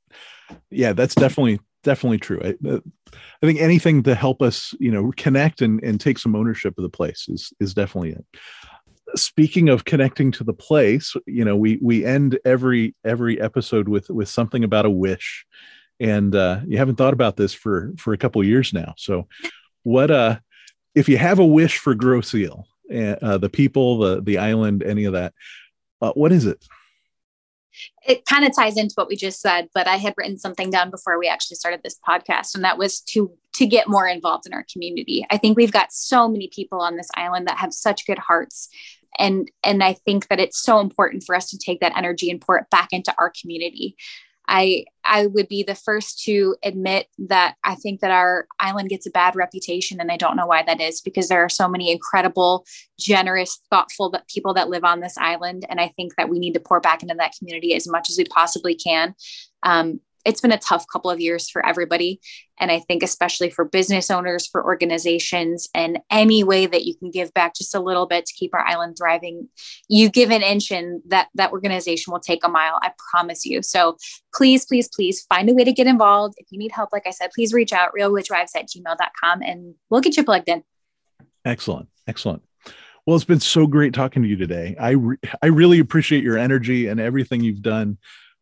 yeah, 0.71 0.93
that's 0.93 1.15
definitely 1.15 1.59
definitely 1.87 2.17
true. 2.17 2.41
I, 2.43 2.67
uh, 2.67 2.79
I 3.41 3.45
think 3.45 3.61
anything 3.61 4.03
to 4.03 4.13
help 4.13 4.41
us, 4.41 4.75
you 4.77 4.91
know, 4.91 5.13
connect 5.15 5.61
and, 5.61 5.81
and 5.81 5.99
take 5.99 6.19
some 6.19 6.35
ownership 6.35 6.77
of 6.77 6.83
the 6.83 6.89
place 6.89 7.27
is 7.29 7.53
is 7.59 7.73
definitely 7.73 8.11
it. 8.11 8.25
Speaking 9.15 9.69
of 9.69 9.85
connecting 9.85 10.31
to 10.33 10.43
the 10.43 10.53
place, 10.53 11.15
you 11.25 11.45
know, 11.45 11.55
we 11.55 11.79
we 11.81 12.05
end 12.05 12.37
every 12.43 12.93
every 13.05 13.39
episode 13.39 13.87
with 13.87 14.09
with 14.09 14.27
something 14.27 14.65
about 14.65 14.85
a 14.85 14.89
wish, 14.89 15.45
and 15.99 16.35
uh, 16.35 16.59
you 16.67 16.77
haven't 16.77 16.97
thought 16.97 17.13
about 17.13 17.37
this 17.37 17.53
for 17.53 17.93
for 17.97 18.11
a 18.13 18.17
couple 18.17 18.43
years 18.43 18.73
now. 18.73 18.93
So, 18.97 19.27
what 19.83 20.11
uh, 20.11 20.39
if 20.93 21.07
you 21.07 21.17
have 21.17 21.39
a 21.39 21.45
wish 21.45 21.77
for 21.77 21.95
Grosse 21.95 22.35
Ile, 22.35 22.67
uh, 22.93 23.37
the 23.37 23.49
people, 23.49 23.99
the 23.99 24.21
the 24.21 24.39
island, 24.39 24.83
any 24.83 25.05
of 25.05 25.13
that? 25.13 25.33
Uh, 26.01 26.11
what 26.11 26.33
is 26.33 26.45
it? 26.45 26.63
It 28.07 28.25
kind 28.25 28.45
of 28.45 28.55
ties 28.55 28.77
into 28.77 28.93
what 28.95 29.07
we 29.07 29.15
just 29.15 29.41
said 29.41 29.67
but 29.73 29.87
i 29.87 29.95
had 29.97 30.13
written 30.17 30.37
something 30.37 30.69
down 30.69 30.89
before 30.89 31.19
we 31.19 31.27
actually 31.27 31.55
started 31.55 31.81
this 31.83 31.99
podcast 32.07 32.55
and 32.55 32.63
that 32.63 32.77
was 32.77 32.99
to 33.01 33.31
to 33.57 33.65
get 33.65 33.87
more 33.87 34.07
involved 34.07 34.45
in 34.45 34.53
our 34.53 34.65
community. 34.71 35.25
I 35.31 35.37
think 35.37 35.57
we've 35.57 35.71
got 35.71 35.91
so 35.91 36.27
many 36.27 36.47
people 36.53 36.79
on 36.79 36.95
this 36.95 37.09
island 37.15 37.47
that 37.47 37.57
have 37.57 37.73
such 37.73 38.05
good 38.05 38.19
hearts 38.19 38.69
and 39.17 39.49
and 39.63 39.83
i 39.83 39.93
think 39.93 40.27
that 40.27 40.39
it's 40.39 40.61
so 40.61 40.79
important 40.79 41.23
for 41.23 41.33
us 41.33 41.49
to 41.49 41.57
take 41.57 41.79
that 41.79 41.97
energy 41.97 42.29
and 42.29 42.41
pour 42.41 42.57
it 42.57 42.69
back 42.69 42.89
into 42.91 43.13
our 43.19 43.31
community 43.41 43.95
I 44.47 44.85
I 45.03 45.27
would 45.27 45.47
be 45.47 45.63
the 45.63 45.75
first 45.75 46.23
to 46.23 46.55
admit 46.63 47.07
that 47.17 47.55
I 47.63 47.75
think 47.75 48.01
that 48.01 48.11
our 48.11 48.47
island 48.59 48.89
gets 48.89 49.05
a 49.05 49.11
bad 49.11 49.35
reputation 49.35 50.01
and 50.01 50.11
I 50.11 50.17
don't 50.17 50.35
know 50.35 50.45
why 50.45 50.63
that 50.63 50.81
is 50.81 51.01
because 51.01 51.27
there 51.27 51.43
are 51.43 51.49
so 51.49 51.67
many 51.67 51.91
incredible, 51.91 52.65
generous, 52.99 53.59
thoughtful 53.69 54.13
people 54.27 54.53
that 54.55 54.69
live 54.69 54.83
on 54.83 54.99
this 54.99 55.17
island 55.17 55.65
and 55.69 55.79
I 55.79 55.93
think 55.95 56.15
that 56.15 56.29
we 56.29 56.39
need 56.39 56.53
to 56.53 56.59
pour 56.59 56.79
back 56.79 57.03
into 57.03 57.15
that 57.15 57.33
community 57.37 57.73
as 57.73 57.87
much 57.87 58.09
as 58.09 58.17
we 58.17 58.25
possibly 58.25 58.75
can. 58.75 59.15
Um, 59.63 60.01
it's 60.27 60.41
been 60.41 60.51
a 60.51 60.57
tough 60.57 60.85
couple 60.91 61.09
of 61.09 61.21
years 61.21 61.49
for 61.49 61.65
everybody. 61.65 62.19
And 62.59 62.69
I 62.69 62.79
think, 62.79 63.01
especially 63.01 63.49
for 63.49 63.63
business 63.63 64.11
owners, 64.11 64.45
for 64.45 64.63
organizations, 64.63 65.69
and 65.73 65.99
any 66.11 66.43
way 66.43 66.65
that 66.65 66.85
you 66.85 66.95
can 66.95 67.11
give 67.11 67.33
back 67.33 67.55
just 67.55 67.73
a 67.73 67.79
little 67.79 68.07
bit 68.07 68.25
to 68.25 68.33
keep 68.33 68.53
our 68.53 68.65
island 68.65 68.97
thriving, 68.97 69.47
you 69.87 70.09
give 70.09 70.29
an 70.29 70.41
inch 70.41 70.69
and 70.69 71.01
that, 71.07 71.29
that 71.35 71.51
organization 71.53 72.11
will 72.11 72.19
take 72.19 72.43
a 72.43 72.49
mile. 72.49 72.77
I 72.81 72.91
promise 73.11 73.45
you. 73.45 73.61
So 73.61 73.95
please, 74.33 74.65
please, 74.65 74.89
please 74.93 75.25
find 75.29 75.49
a 75.49 75.53
way 75.53 75.63
to 75.63 75.71
get 75.71 75.87
involved. 75.87 76.35
If 76.37 76.47
you 76.51 76.59
need 76.59 76.73
help, 76.73 76.89
like 76.91 77.07
I 77.07 77.11
said, 77.11 77.29
please 77.33 77.53
reach 77.53 77.71
out 77.71 77.91
realwitchwives 77.97 78.55
at 78.55 78.67
gmail.com 78.67 79.41
and 79.41 79.75
we'll 79.89 80.01
get 80.01 80.17
you 80.17 80.25
plugged 80.25 80.49
in. 80.49 80.63
Excellent. 81.45 81.87
Excellent. 82.05 82.43
Well, 83.05 83.15
it's 83.15 83.23
been 83.23 83.39
so 83.39 83.67
great 83.67 83.93
talking 83.93 84.23
to 84.23 84.27
you 84.27 84.35
today. 84.35 84.75
I 84.77 84.89
re- 84.89 85.17
I 85.41 85.45
really 85.47 85.79
appreciate 85.79 86.25
your 86.25 86.37
energy 86.37 86.87
and 86.87 86.99
everything 86.99 87.41
you've 87.41 87.61
done 87.61 87.97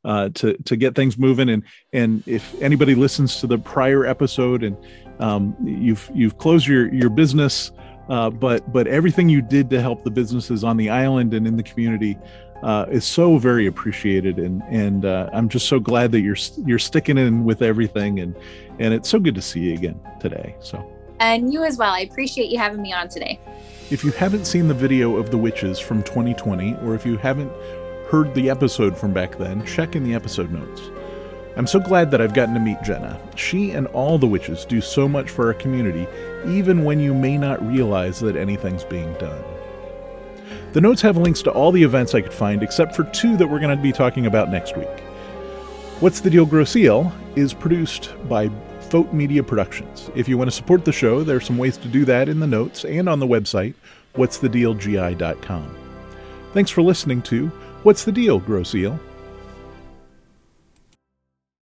uh, 0.05 0.29
to 0.35 0.53
to 0.63 0.75
get 0.75 0.95
things 0.95 1.17
moving. 1.17 1.49
And 1.49 1.63
and 1.91 2.23
if 2.27 2.59
anybody 2.61 2.95
listens 2.95 3.41
to 3.41 3.47
the 3.47 3.57
prior 3.57 4.05
episode 4.05 4.63
and 4.63 4.77
um, 5.19 5.55
you've 5.63 6.09
you've 6.13 6.37
closed 6.37 6.67
your 6.67 6.93
your 6.93 7.09
business, 7.09 7.71
uh, 8.09 8.29
but 8.29 8.71
but 8.71 8.87
everything 8.87 9.27
you 9.27 9.41
did 9.41 9.69
to 9.71 9.81
help 9.81 10.03
the 10.03 10.11
businesses 10.11 10.63
on 10.63 10.77
the 10.77 10.89
island 10.89 11.33
and 11.33 11.47
in 11.47 11.57
the 11.57 11.63
community 11.63 12.17
uh, 12.63 12.85
is 12.89 13.03
so 13.03 13.37
very 13.37 13.65
appreciated. 13.65 14.37
And 14.37 14.61
and 14.69 15.05
uh, 15.05 15.29
I'm 15.33 15.49
just 15.49 15.67
so 15.67 15.79
glad 15.79 16.11
that 16.11 16.21
you're 16.21 16.37
you're 16.65 16.79
sticking 16.79 17.17
in 17.17 17.43
with 17.43 17.61
everything. 17.61 18.19
And 18.19 18.35
and 18.79 18.93
it's 18.93 19.09
so 19.09 19.19
good 19.19 19.35
to 19.35 19.41
see 19.41 19.61
you 19.61 19.73
again 19.73 19.99
today. 20.19 20.55
So. 20.59 20.91
And 21.21 21.53
you 21.53 21.63
as 21.63 21.77
well. 21.77 21.93
I 21.93 22.01
appreciate 22.01 22.49
you 22.49 22.59
having 22.59 22.81
me 22.81 22.91
on 22.91 23.07
today. 23.07 23.39
If 23.89 24.03
you 24.03 24.11
haven't 24.11 24.45
seen 24.45 24.67
the 24.67 24.73
video 24.73 25.15
of 25.15 25.31
the 25.31 25.37
witches 25.37 25.79
from 25.79 26.03
2020, 26.03 26.75
or 26.83 26.93
if 26.93 27.05
you 27.05 27.15
haven't 27.15 27.51
heard 28.09 28.33
the 28.33 28.49
episode 28.49 28.97
from 28.97 29.13
back 29.13 29.37
then, 29.37 29.65
check 29.65 29.95
in 29.95 30.03
the 30.03 30.13
episode 30.13 30.51
notes. 30.51 30.81
I'm 31.57 31.67
so 31.67 31.79
glad 31.79 32.11
that 32.11 32.21
I've 32.21 32.33
gotten 32.33 32.53
to 32.53 32.59
meet 32.59 32.81
Jenna. 32.83 33.19
She 33.35 33.71
and 33.71 33.87
all 33.87 34.17
the 34.17 34.27
witches 34.27 34.65
do 34.65 34.81
so 34.81 35.07
much 35.07 35.29
for 35.29 35.47
our 35.47 35.53
community, 35.53 36.05
even 36.45 36.83
when 36.83 36.99
you 36.99 37.13
may 37.13 37.37
not 37.37 37.65
realize 37.65 38.19
that 38.19 38.35
anything's 38.35 38.83
being 38.83 39.13
done. 39.13 39.41
The 40.73 40.81
notes 40.81 41.01
have 41.01 41.15
links 41.15 41.41
to 41.43 41.51
all 41.51 41.71
the 41.71 41.83
events 41.83 42.13
I 42.13 42.21
could 42.21 42.33
find, 42.33 42.61
except 42.61 42.95
for 42.95 43.05
two 43.05 43.37
that 43.37 43.47
we're 43.47 43.61
going 43.61 43.75
to 43.75 43.81
be 43.81 43.93
talking 43.93 44.25
about 44.25 44.51
next 44.51 44.75
week. 44.75 44.99
What's 46.01 46.19
the 46.19 46.29
Deal 46.29 46.45
Grosse 46.45 46.75
is 47.37 47.53
produced 47.53 48.13
by 48.27 48.49
Fote 48.89 49.13
Media 49.13 49.41
Productions. 49.41 50.11
If 50.13 50.27
you 50.27 50.37
want 50.37 50.49
to 50.49 50.55
support 50.55 50.83
the 50.83 50.91
show, 50.91 51.23
there 51.23 51.37
are 51.37 51.41
some 51.41 51.57
ways 51.57 51.77
to 51.77 51.87
do 51.87 52.03
that 52.05 52.27
in 52.27 52.41
the 52.41 52.47
notes 52.47 52.83
and 52.83 53.07
on 53.07 53.19
the 53.19 53.27
website, 53.27 53.73
what'sthedealgi.com. 54.15 55.77
Thanks 56.53 56.71
for 56.71 56.81
listening 56.81 57.21
to 57.23 57.51
What's 57.85 58.03
the 58.03 58.11
Deal, 58.11 58.39
Grosse 58.39 58.73
Ile? 58.73 58.99